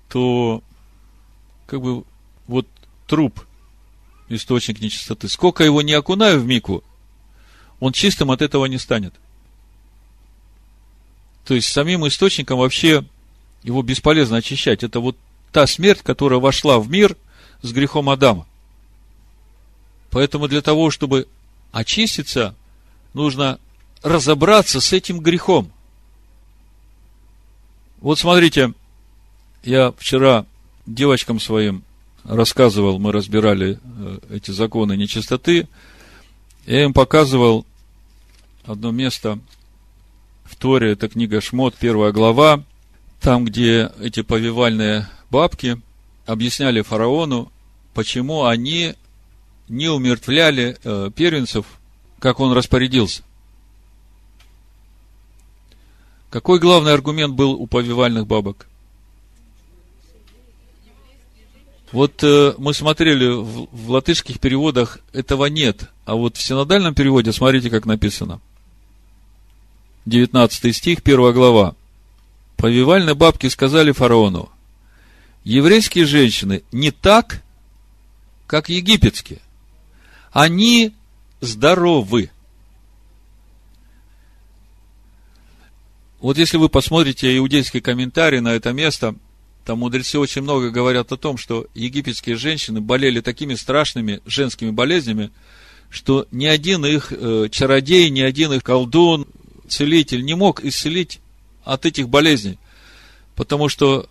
[0.10, 0.64] то
[1.66, 2.04] как бы
[2.48, 2.68] вот
[3.08, 3.46] труп,
[4.30, 6.84] источник нечистоты, сколько его не окунаю в мику,
[7.80, 9.14] он чистым от этого не станет.
[11.46, 13.06] То есть самим источником вообще
[13.64, 14.84] его бесполезно очищать.
[14.84, 15.18] Это вот
[15.52, 17.16] та смерть, которая вошла в мир
[17.62, 18.48] с грехом Адама.
[20.10, 21.28] Поэтому для того, чтобы
[21.72, 22.56] очиститься,
[23.14, 23.60] нужно
[24.02, 25.72] разобраться с этим грехом.
[28.00, 28.74] Вот смотрите,
[29.64, 30.46] я вчера
[30.86, 31.84] девочкам своим
[32.24, 35.68] рассказывал, мы разбирали э, эти законы нечистоты,
[36.66, 37.66] я им показывал
[38.64, 39.40] одно место
[40.44, 42.64] в Торе, это книга Шмот, первая глава,
[43.22, 45.82] там, где эти повивальные бабки
[46.26, 47.52] объясняли фараону,
[47.94, 48.96] почему они
[49.70, 51.66] не умертвляли э, первенцев,
[52.20, 53.24] как он распорядился.
[56.30, 58.68] Какой главный аргумент был у повивальных бабок?
[61.92, 67.32] Вот э, мы смотрели в, в латышских переводах этого нет, а вот в синодальном переводе
[67.32, 68.42] смотрите, как написано.
[70.06, 71.76] 19 стих, 1 глава.
[72.58, 74.50] Повивальные бабки сказали фараону,
[75.44, 77.44] еврейские женщины не так,
[78.48, 79.40] как египетские.
[80.32, 80.94] Они
[81.42, 82.32] здоровы.
[86.20, 89.16] Вот если вы посмотрите иудейский комментарий на это место,
[89.66, 95.32] там мудрецы очень много говорят о том, что египетские женщины болели такими страшными женскими болезнями,
[95.90, 99.26] что ни один их э, чародей, ни один их колдун,
[99.68, 101.20] целитель не мог исцелить
[101.64, 102.60] от этих болезней.
[103.36, 104.08] Потому что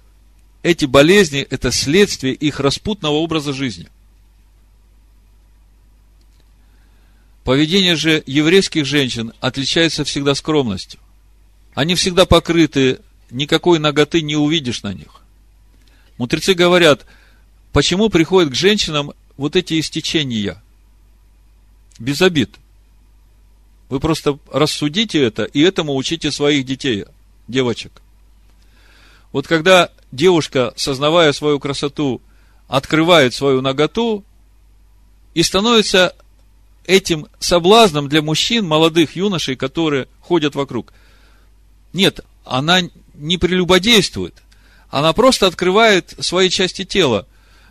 [0.65, 3.89] эти болезни– это следствие их распутного образа жизни.
[7.45, 10.99] Поведение же еврейских женщин отличается всегда скромностью.
[11.75, 12.99] Они всегда покрыты,
[13.31, 15.24] никакой ноготы не увидишь на них.
[16.19, 17.07] Мудрецы говорят,
[17.73, 20.63] почему приходят к женщинам вот эти истечения?
[21.99, 22.57] Без обид.
[23.89, 27.05] Вы просто рассудите это и этому учите своих детей,
[27.49, 28.01] девочек.
[29.33, 32.21] Вот когда девушка, сознавая свою красоту,
[32.69, 34.25] открывает свою наготу
[35.35, 36.15] и становится
[36.87, 40.93] этим соблазном для мужчин, молодых юношей, которые ходят вокруг.
[41.93, 42.81] Нет, она
[43.15, 44.35] не прелюбодействует.
[44.95, 47.27] Она просто открывает свои части тела.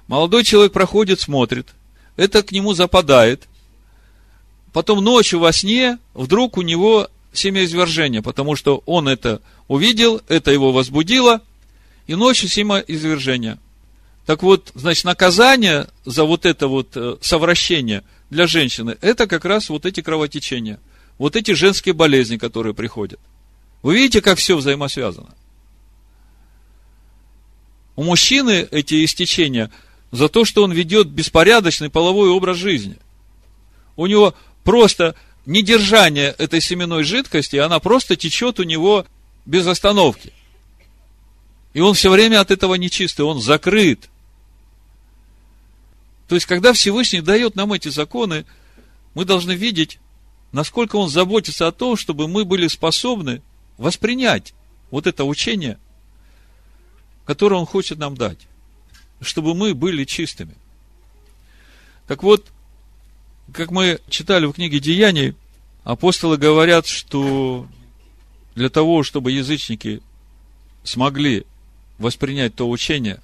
[0.07, 1.69] Молодой человек проходит, смотрит.
[2.17, 3.47] Это к нему западает.
[4.74, 10.74] Потом ночью во сне вдруг у него семяизвержение, потому что он это увидел, это его
[10.74, 11.39] возбудило,
[12.07, 13.57] и ночью семяизвержение.
[14.26, 19.69] Так вот, значит, наказание за вот это вот э, совращение для женщины, это как раз
[19.69, 20.78] вот эти кровотечения,
[21.17, 23.21] вот эти женские болезни, которые приходят.
[23.82, 25.34] Вы видите, как все взаимосвязано?
[27.96, 29.70] У мужчины эти истечения
[30.12, 32.98] за то, что он ведет беспорядочный половой образ жизни.
[33.96, 34.34] У него
[34.64, 35.16] просто
[35.46, 39.06] недержание этой семенной жидкости, она просто течет у него
[39.46, 40.34] без остановки.
[41.74, 44.10] И он все время от этого нечистый, он закрыт.
[46.28, 48.46] То есть, когда Всевышний дает нам эти законы,
[49.14, 50.00] мы должны видеть,
[50.52, 53.41] насколько он заботится о том, чтобы мы были способны
[53.78, 54.54] воспринять
[54.89, 55.78] вот это учение–
[57.26, 58.39] который Он хочет нам дать,
[59.21, 60.55] чтобы мы были чистыми.
[62.07, 62.47] Так вот,
[63.51, 65.36] как мы читали в книге Деяний,
[65.84, 67.67] апостолы говорят, что
[68.55, 70.01] для того, чтобы язычники
[70.84, 71.45] смогли
[71.97, 73.21] воспринять то учение,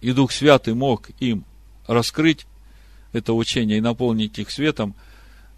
[0.00, 1.44] и Дух Святый мог им
[1.86, 2.46] раскрыть
[3.12, 4.94] это учение и наполнить их светом,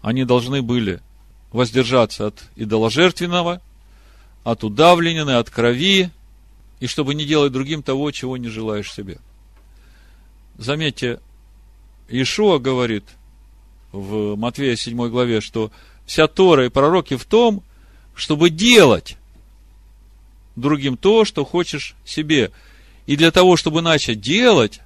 [0.01, 1.01] они должны были
[1.51, 3.61] воздержаться от идоложертвенного,
[4.43, 6.11] от удавленины, от крови,
[6.79, 9.19] и чтобы не делать другим того, чего не желаешь себе.
[10.57, 11.19] Заметьте,
[12.07, 13.03] Ишуа говорит
[13.91, 15.71] в Матвея 7 главе, что
[16.05, 17.63] вся Тора и пророки в том,
[18.15, 19.17] чтобы делать
[20.55, 22.51] другим то, что хочешь себе.
[23.05, 24.81] И для того, чтобы начать делать,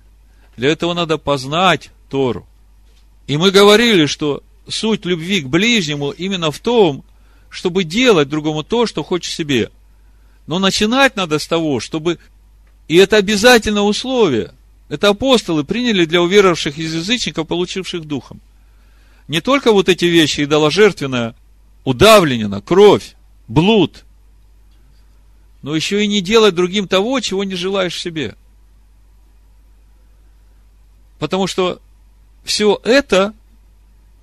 [0.57, 2.45] для этого надо познать Тору.
[3.27, 7.03] И мы говорили, что суть любви к ближнему именно в том,
[7.49, 9.71] чтобы делать другому то, что хочешь себе–
[10.51, 12.19] но начинать надо с того, чтобы...
[12.89, 14.53] И это обязательное условие.
[14.89, 18.41] Это апостолы приняли для уверовавших из язычников, получивших духом.
[19.29, 21.35] Не только вот эти вещи, идоложертвенная,
[21.85, 23.15] удавленина, кровь,
[23.47, 24.03] блуд,
[25.61, 28.35] но еще и не делать другим того, чего не желаешь себе.
[31.17, 31.81] Потому что
[32.43, 33.33] все это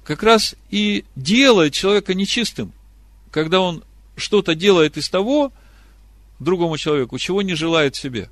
[0.04, 2.74] как раз и делает человека нечистым,
[3.30, 3.82] когда он
[4.14, 5.52] что-то делает из того,
[6.39, 8.30] другому человеку, чего не желает себе.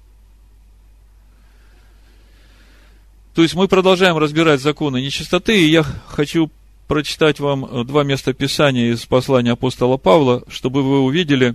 [3.34, 6.50] То есть мы продолжаем разбирать законы нечистоты, и я хочу
[6.86, 11.54] прочитать вам два места Писания из послания апостола Павла, чтобы вы увидели,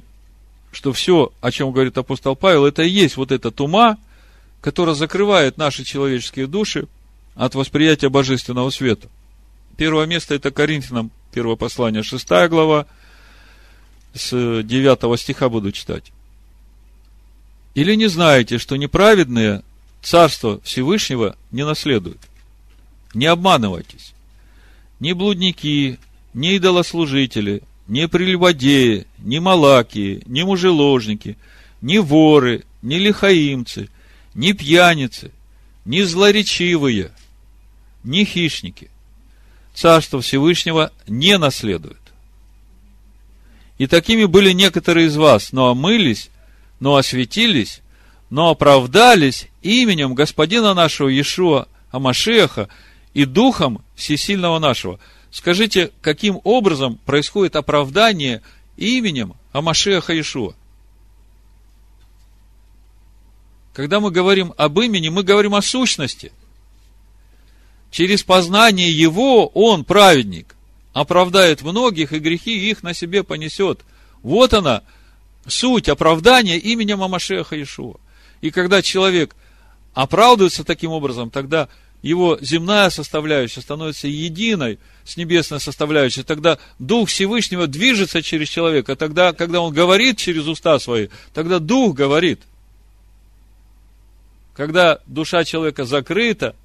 [0.71, 3.97] что все, о чем говорит апостол Павел, это и есть вот эта тума,
[4.61, 6.87] которая закрывает наши человеческие души
[7.35, 9.07] от восприятия божественного света.
[9.77, 12.85] Первое место это Коринфянам, первое послание, шестая глава,
[14.13, 16.11] с 9 стиха буду читать.
[17.73, 19.63] Или не знаете, что неправедные
[20.01, 22.19] Царство Всевышнего не наследуют?
[23.13, 24.13] Не обманывайтесь.
[24.99, 25.99] Ни блудники,
[26.33, 31.37] ни идолослужители, ни прелюбодеи, ни малакии, ни мужеложники,
[31.81, 33.89] ни воры, ни лихаимцы,
[34.33, 35.31] ни пьяницы,
[35.85, 37.11] ни злоречивые,
[38.03, 38.89] ни хищники.
[39.73, 41.97] Царство Всевышнего не наследует.
[43.77, 46.29] И такими были некоторые из вас, но омылись,
[46.81, 47.81] но осветились,
[48.29, 52.67] но оправдались именем Господина нашего Иешуа Амашеха
[53.13, 54.99] и Духом Всесильного нашего.
[55.29, 58.41] Скажите, каким образом происходит оправдание
[58.77, 60.53] именем Амашеха Иешуа?
[63.73, 66.33] Когда мы говорим об имени, мы говорим о сущности.
[67.91, 70.55] Через познание Его Он, праведник,
[70.93, 73.81] оправдает многих, и грехи их на себе понесет.
[74.23, 74.81] Вот она,
[75.47, 77.97] суть оправдания именем Амашеха Иешуа.
[78.41, 79.35] И когда человек
[79.93, 81.67] оправдывается таким образом, тогда
[82.01, 89.33] его земная составляющая становится единой с небесной составляющей, тогда Дух Всевышнего движется через человека, тогда,
[89.33, 92.41] когда он говорит через уста свои, тогда Дух говорит.
[94.55, 96.55] Когда душа человека закрыта,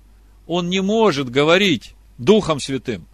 [0.46, 3.06] он не может говорить Духом Святым.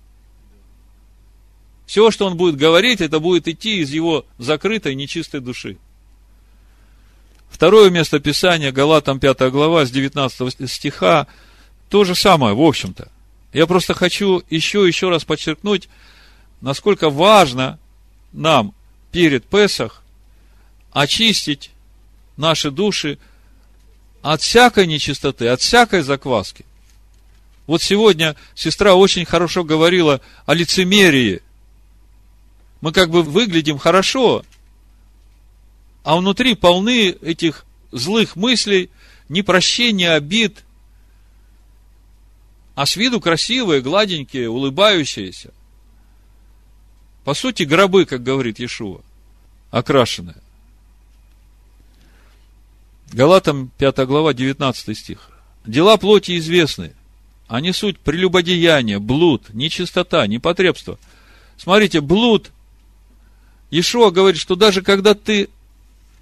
[1.93, 5.77] Все, что он будет говорить, это будет идти из его закрытой, нечистой души.
[7.51, 11.27] Второе место Писания, Галатам 5 глава, с 19 стиха,
[11.91, 13.13] то же самое, в общем-то.
[13.53, 15.91] Я просто хочу еще, еще раз подчеркнуть,
[16.63, 17.79] насколько важно
[18.33, 18.73] нам
[19.11, 20.03] перед Песах
[20.93, 21.73] очистить
[22.39, 23.19] наши души
[24.23, 26.65] от всякой нечистоты, от всякой закваски.
[27.67, 31.43] Вот сегодня сестра очень хорошо говорила о лицемерии.
[32.83, 34.45] Мы как бы выглядим хорошо,
[36.03, 38.91] а внутри полны этих злых мыслей,
[39.29, 40.65] непрощения, обид,
[42.75, 45.53] а с виду красивые, гладенькие, улыбающиеся.
[47.25, 49.01] По сути, гробы, как говорит Иешуа,
[49.71, 50.43] окрашенные.
[53.13, 55.31] Галатам 5 глава, 19 стих.
[55.65, 56.95] Дела плоти известны.
[57.47, 60.99] Они суть прелюбодеяния, блуд, нечистота, непотребство.
[61.57, 62.51] Смотрите, блуд.
[63.73, 65.49] Ишуа говорит, что даже когда ты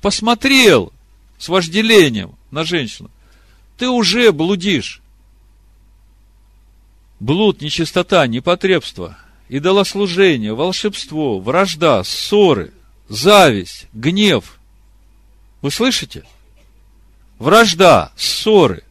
[0.00, 0.92] посмотрел
[1.36, 3.10] с вожделением на женщину,
[3.76, 5.02] ты уже блудишь.
[7.18, 12.72] Блуд, нечистота, непотребство, идолослужение, волшебство, вражда, ссоры,
[13.08, 14.60] зависть, гнев.
[15.60, 16.24] Вы слышите?
[17.40, 18.84] Вражда, ссоры,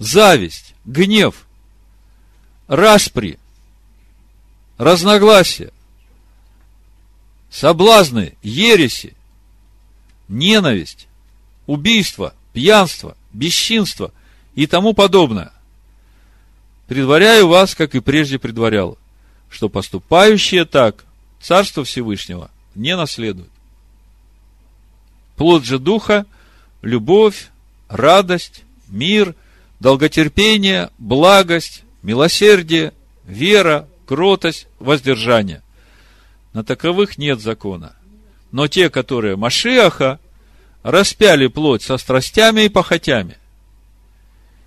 [0.00, 1.46] зависть, гнев,
[2.66, 3.38] распри,
[4.78, 5.72] разногласия,
[7.50, 9.14] соблазны, ереси,
[10.28, 11.08] ненависть,
[11.66, 14.12] убийство, пьянство, бесчинство
[14.54, 15.52] и тому подобное.
[16.86, 18.98] Предваряю вас, как и прежде предварял,
[19.48, 21.04] что поступающие так
[21.40, 23.50] Царство Всевышнего не наследуют.
[25.36, 26.26] Плод же Духа–
[26.82, 27.48] любовь,
[27.88, 29.34] радость, мир,
[29.80, 32.92] долготерпение, благость, милосердие,
[33.24, 35.62] вера, кротость, воздержание.
[36.52, 37.94] На таковых нет закона.
[38.50, 40.18] Но те, которые Машиаха,
[40.82, 43.38] распяли плоть со страстями и похотями.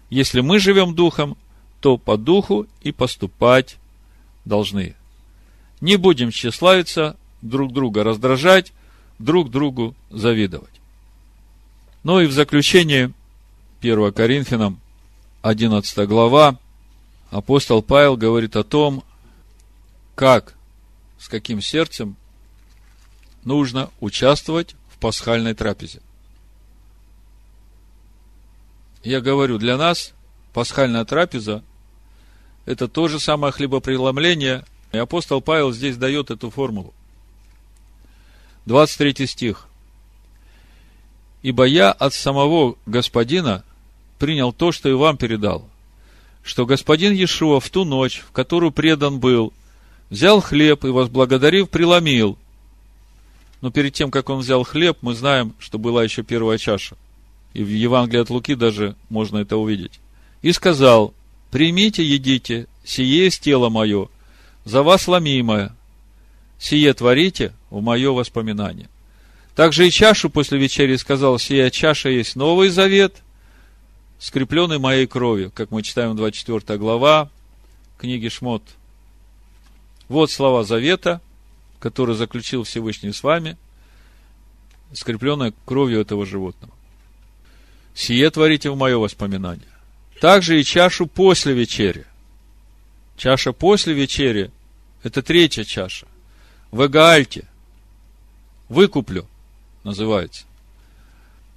[0.10, 1.38] Если мы живем духом,
[1.80, 3.77] то по духу и поступать
[4.45, 4.95] должны.
[5.81, 8.72] Не будем тщеславиться, друг друга раздражать,
[9.19, 10.69] друг другу завидовать.
[12.03, 13.11] Ну и в заключение
[13.81, 14.80] 1 Коринфянам
[15.41, 16.57] 11 глава
[17.31, 19.03] апостол Павел говорит о том,
[20.15, 20.55] как,
[21.24, 22.18] с каким сердцем
[23.45, 26.02] нужно участвовать в пасхальной трапезе.
[29.06, 30.12] Я говорю, для нас
[30.52, 31.64] пасхальная трапеза–
[32.66, 36.94] это то же самое хлебопреломление, и апостол Павел здесь дает эту формулу.
[38.66, 39.68] 23 стих.
[41.41, 43.64] «Ибо я от самого Господина
[44.20, 45.70] принял то, что и вам передал,
[46.44, 49.54] что Господин Иешуа в ту ночь, в которую предан был,
[50.14, 52.38] взял хлеб и, возблагодарив, преломил,
[53.61, 56.95] но перед тем, как он взял хлеб, мы знаем, что была еще первая чаша.
[57.53, 59.99] И в Евангелии от Луки даже можно это увидеть.
[60.44, 61.15] И сказал,
[61.49, 64.07] примите, едите, сие есть тело мое,
[64.65, 65.76] за вас ломимое.
[66.60, 68.90] Сие творите в мое воспоминание.
[69.56, 73.15] Также и чашу после вечери сказал, сия чаша есть Новый Завет,
[74.19, 77.31] скрепленный моей кровью, как мы читаем 24 глава
[77.98, 78.61] книги Шмот.
[80.09, 81.21] Вот слова Завета,
[81.80, 83.57] который заключил Всевышний с вами,
[84.93, 86.73] скрепленная кровью этого животного.
[87.93, 89.67] Сие творите в мое воспоминание.
[90.19, 92.05] Также и чашу после вечери.
[93.17, 94.51] Чаша после вечери–
[95.03, 96.07] это третья чаша.
[96.71, 97.45] В Эгаальте.
[98.69, 99.27] Выкуплю
[99.84, 100.45] называется.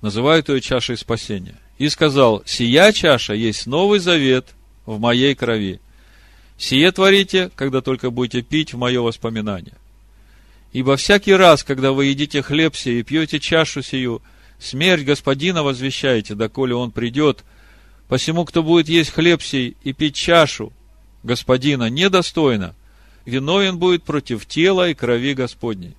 [0.03, 1.57] Называют ее чашей спасения.
[1.79, 4.55] И сказал, сия чаша есть новый завет
[4.85, 5.81] в моей крови.
[6.59, 9.75] Сие творите, когда только будете пить в мое воспоминание.
[10.73, 14.23] Ибо всякий раз, когда вы едите хлеб сей и пьете чашу сию,
[14.59, 17.45] смерть Господина возвещаете, доколе он придет.
[18.09, 20.73] Посему, кто будет есть хлеб сей и пить чашу
[21.23, 22.75] Господина недостойно,
[23.25, 25.95] виновен будет против тела и крови Господней.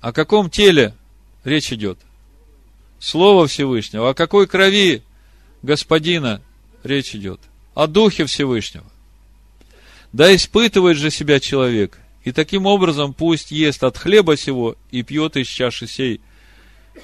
[0.00, 0.94] О каком теле
[1.44, 1.98] речь идет?
[2.98, 4.10] Слово Всевышнего.
[4.10, 5.02] О какой крови
[5.62, 6.40] Господина
[6.82, 7.40] речь идет?
[7.78, 8.86] О Духе Всевышнего.
[10.12, 15.36] Да испытывает же себя человек, и таким образом пусть ест от хлеба сего и пьет
[15.36, 16.20] из чаши сей.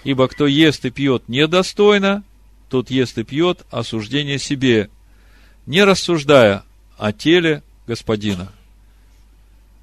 [0.03, 2.25] Ибо кто ест и пьет недостойно,
[2.71, 4.91] тот ест и пьет осуждение себе,
[5.65, 6.65] не рассуждая
[6.99, 8.51] о теле Господина.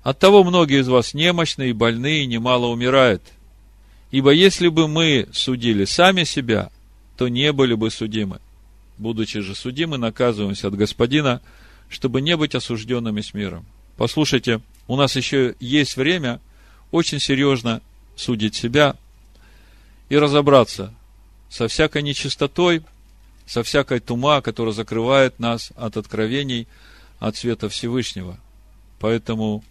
[0.04, 3.24] Оттого многие из вас немощны и больны, и немало умирают.
[4.12, 6.70] Ибо если бы мы судили сами себя,
[7.16, 8.42] то не были бы судимы.
[9.02, 11.42] Будучи же судимы, наказываемся от Господина,
[11.90, 13.66] чтобы не быть осужденными с миром.
[13.98, 16.40] Послушайте, у нас еще есть время
[16.92, 17.82] очень серьезно
[18.16, 18.96] судить себя
[20.10, 20.94] и разобраться
[21.50, 22.84] со всякой нечистотой,
[23.48, 26.68] со всякой тума, которая закрывает нас от откровений,
[27.18, 28.38] от света Всевышнего.
[29.00, 29.64] Поэтому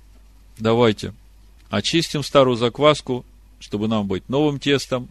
[0.58, 1.14] давайте
[1.68, 3.24] очистим старую закваску,
[3.60, 5.08] чтобы нам быть новым тестом,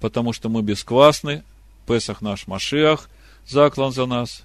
[0.00, 1.42] потому что мы бесквасны,
[1.86, 3.10] Песах наш Машиах,
[3.48, 4.42] заклан за нас,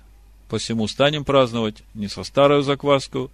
[0.49, 3.31] посему станем праздновать не со старою закваску,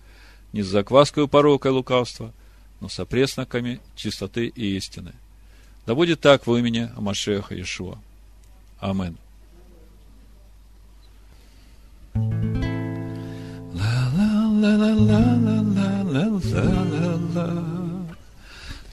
[0.54, 2.34] не с закваской порока и лукавства,
[2.82, 5.14] но со пресноками чистоты и истины.
[5.86, 7.98] Да будет так в имени Амашеха Иешуа.
[8.80, 9.18] Амин.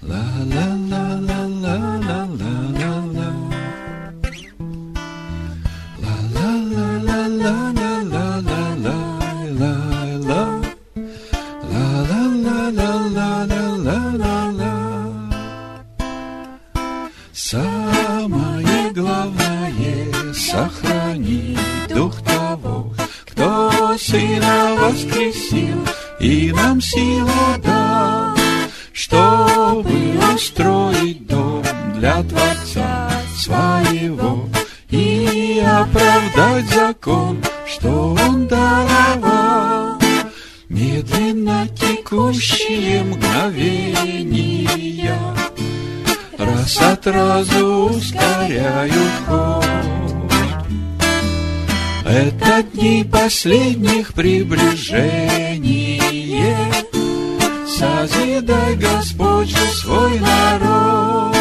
[0.02, 2.05] la la la la la
[17.48, 21.56] Самое главное сохрани
[21.94, 22.92] дух того,
[23.24, 25.78] кто Сына воскресил
[26.18, 27.30] и нам силу
[27.62, 28.36] дал,
[28.92, 31.62] чтобы устроить дом
[31.94, 34.48] для Творца своего
[34.90, 40.00] и оправдать закон, что Он даровал.
[40.68, 44.66] Медленно текущие мгновения
[46.66, 49.64] раз от разу ускоряют ход.
[52.04, 56.02] Это дни последних приближения.
[57.66, 61.36] Созидай, Господь же, свой народ.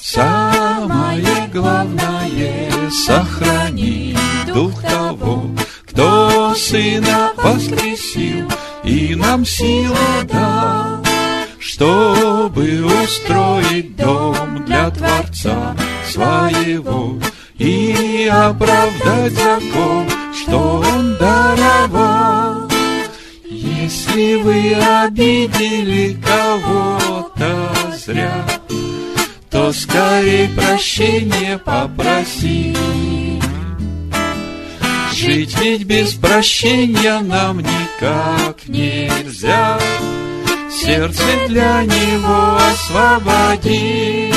[0.00, 2.70] Самое главное—
[3.06, 4.16] сохрани
[4.52, 5.50] дух того,
[5.86, 8.50] кто Сына воскресил
[8.82, 9.94] и нам силу
[10.24, 10.99] дал,
[11.80, 15.74] чтобы устроить дом для Творца
[16.06, 17.18] своего
[17.56, 22.68] и оправдать закон, что Он даровал.
[23.46, 28.44] Если вы обидели кого-то зря,
[29.48, 32.76] то скорее прощения попроси.
[35.14, 39.78] Жить ведь без прощения нам никак нельзя.
[40.70, 44.32] Сердце для него освободи.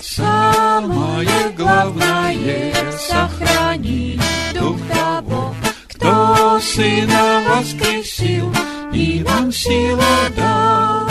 [0.00, 4.18] Самое главное сохрани
[4.54, 5.54] дух того,
[5.88, 8.52] кто Сына воскресил
[8.92, 10.00] и нам силу
[10.34, 11.08] дал,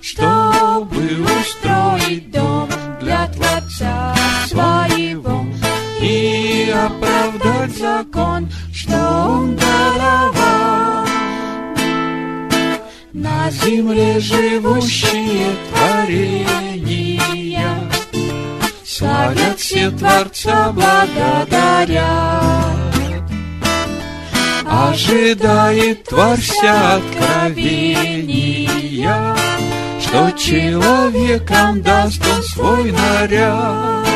[0.00, 1.02] чтобы
[1.40, 2.68] устроить дом
[3.00, 4.14] для Творца
[4.46, 5.46] своего
[6.00, 11.07] и оправдать закон, что Он даровал.
[13.20, 17.20] На земле живущие творения
[18.84, 21.98] Славят все Творца, благодарят
[24.64, 26.06] ожидает
[26.38, 28.68] вся откровения,
[30.00, 34.06] что человеком даст он свой наряд.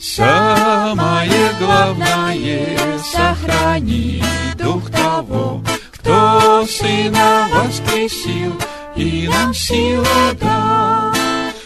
[0.00, 4.22] Самое главное— сохрани
[4.58, 5.62] дух того,
[6.04, 8.52] кто Сына воскресил
[8.94, 10.04] и нам силу
[10.38, 11.14] дал,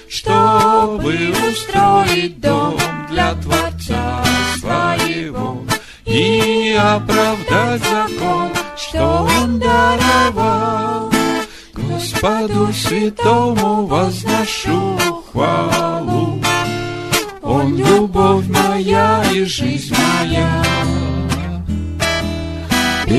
[0.09, 2.77] чтобы устроить дом
[3.11, 4.23] для Творца
[4.61, 5.65] своего
[6.05, 11.11] и оправдать закон, что Он даровал.
[11.75, 14.99] Господу святому возношу
[15.33, 16.41] хвалу,
[17.43, 21.18] Он любовь моя и жизнь моя.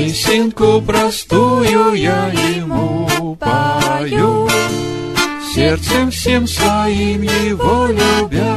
[0.00, 4.48] Песенку простую я ему пою,
[5.54, 8.56] Сердцем всем своим его любя.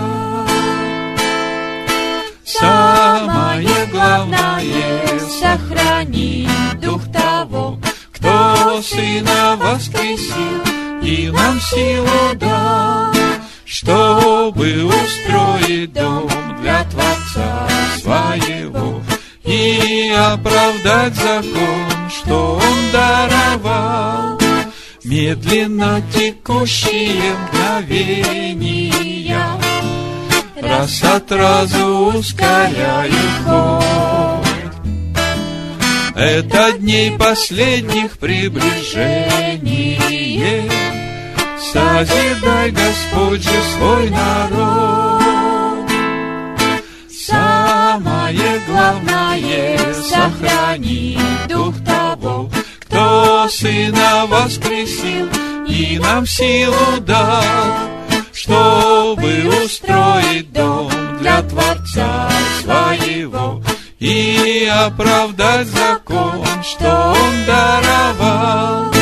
[2.45, 6.47] Самое главное— сохрани
[6.81, 7.77] дух того,
[8.13, 13.13] кто Сына воскресил и нам силу дал,
[13.65, 16.29] чтобы устроить дом
[16.61, 17.67] для Творца
[18.01, 19.01] своего
[19.43, 24.39] и оправдать закон, что Он даровал.
[25.03, 28.93] Медленно текущие мгновения
[30.63, 33.13] Раз от разу ускоряют
[33.45, 33.85] ход.
[36.15, 40.71] Это дней последних приближение.
[41.59, 45.22] Созидай, Господь свой народ.
[48.93, 52.49] Главное— сохрани дух того,
[52.81, 55.27] кто Сына воскресил
[55.67, 57.43] и нам силу дал,
[58.33, 62.29] чтобы устроить дом для Творца
[62.61, 63.61] своего
[63.99, 68.93] и оправдать закон, что Он даровал.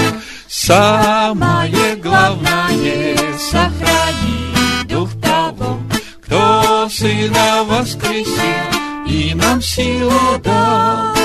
[0.47, 3.17] Самое главное—
[3.51, 5.79] сохрани дух того,
[6.23, 8.70] кто Сына воскресил
[9.11, 11.15] и нам силу дал,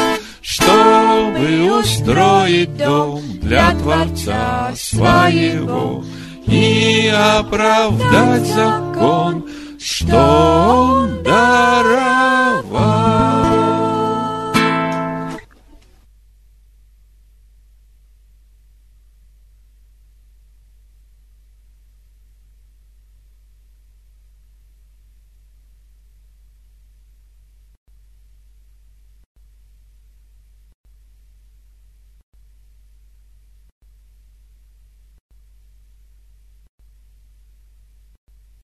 [0.43, 6.05] чтобы устроить дом для Творца своего
[6.47, 9.47] и оправдать закон,
[9.79, 11.67] что Он дал.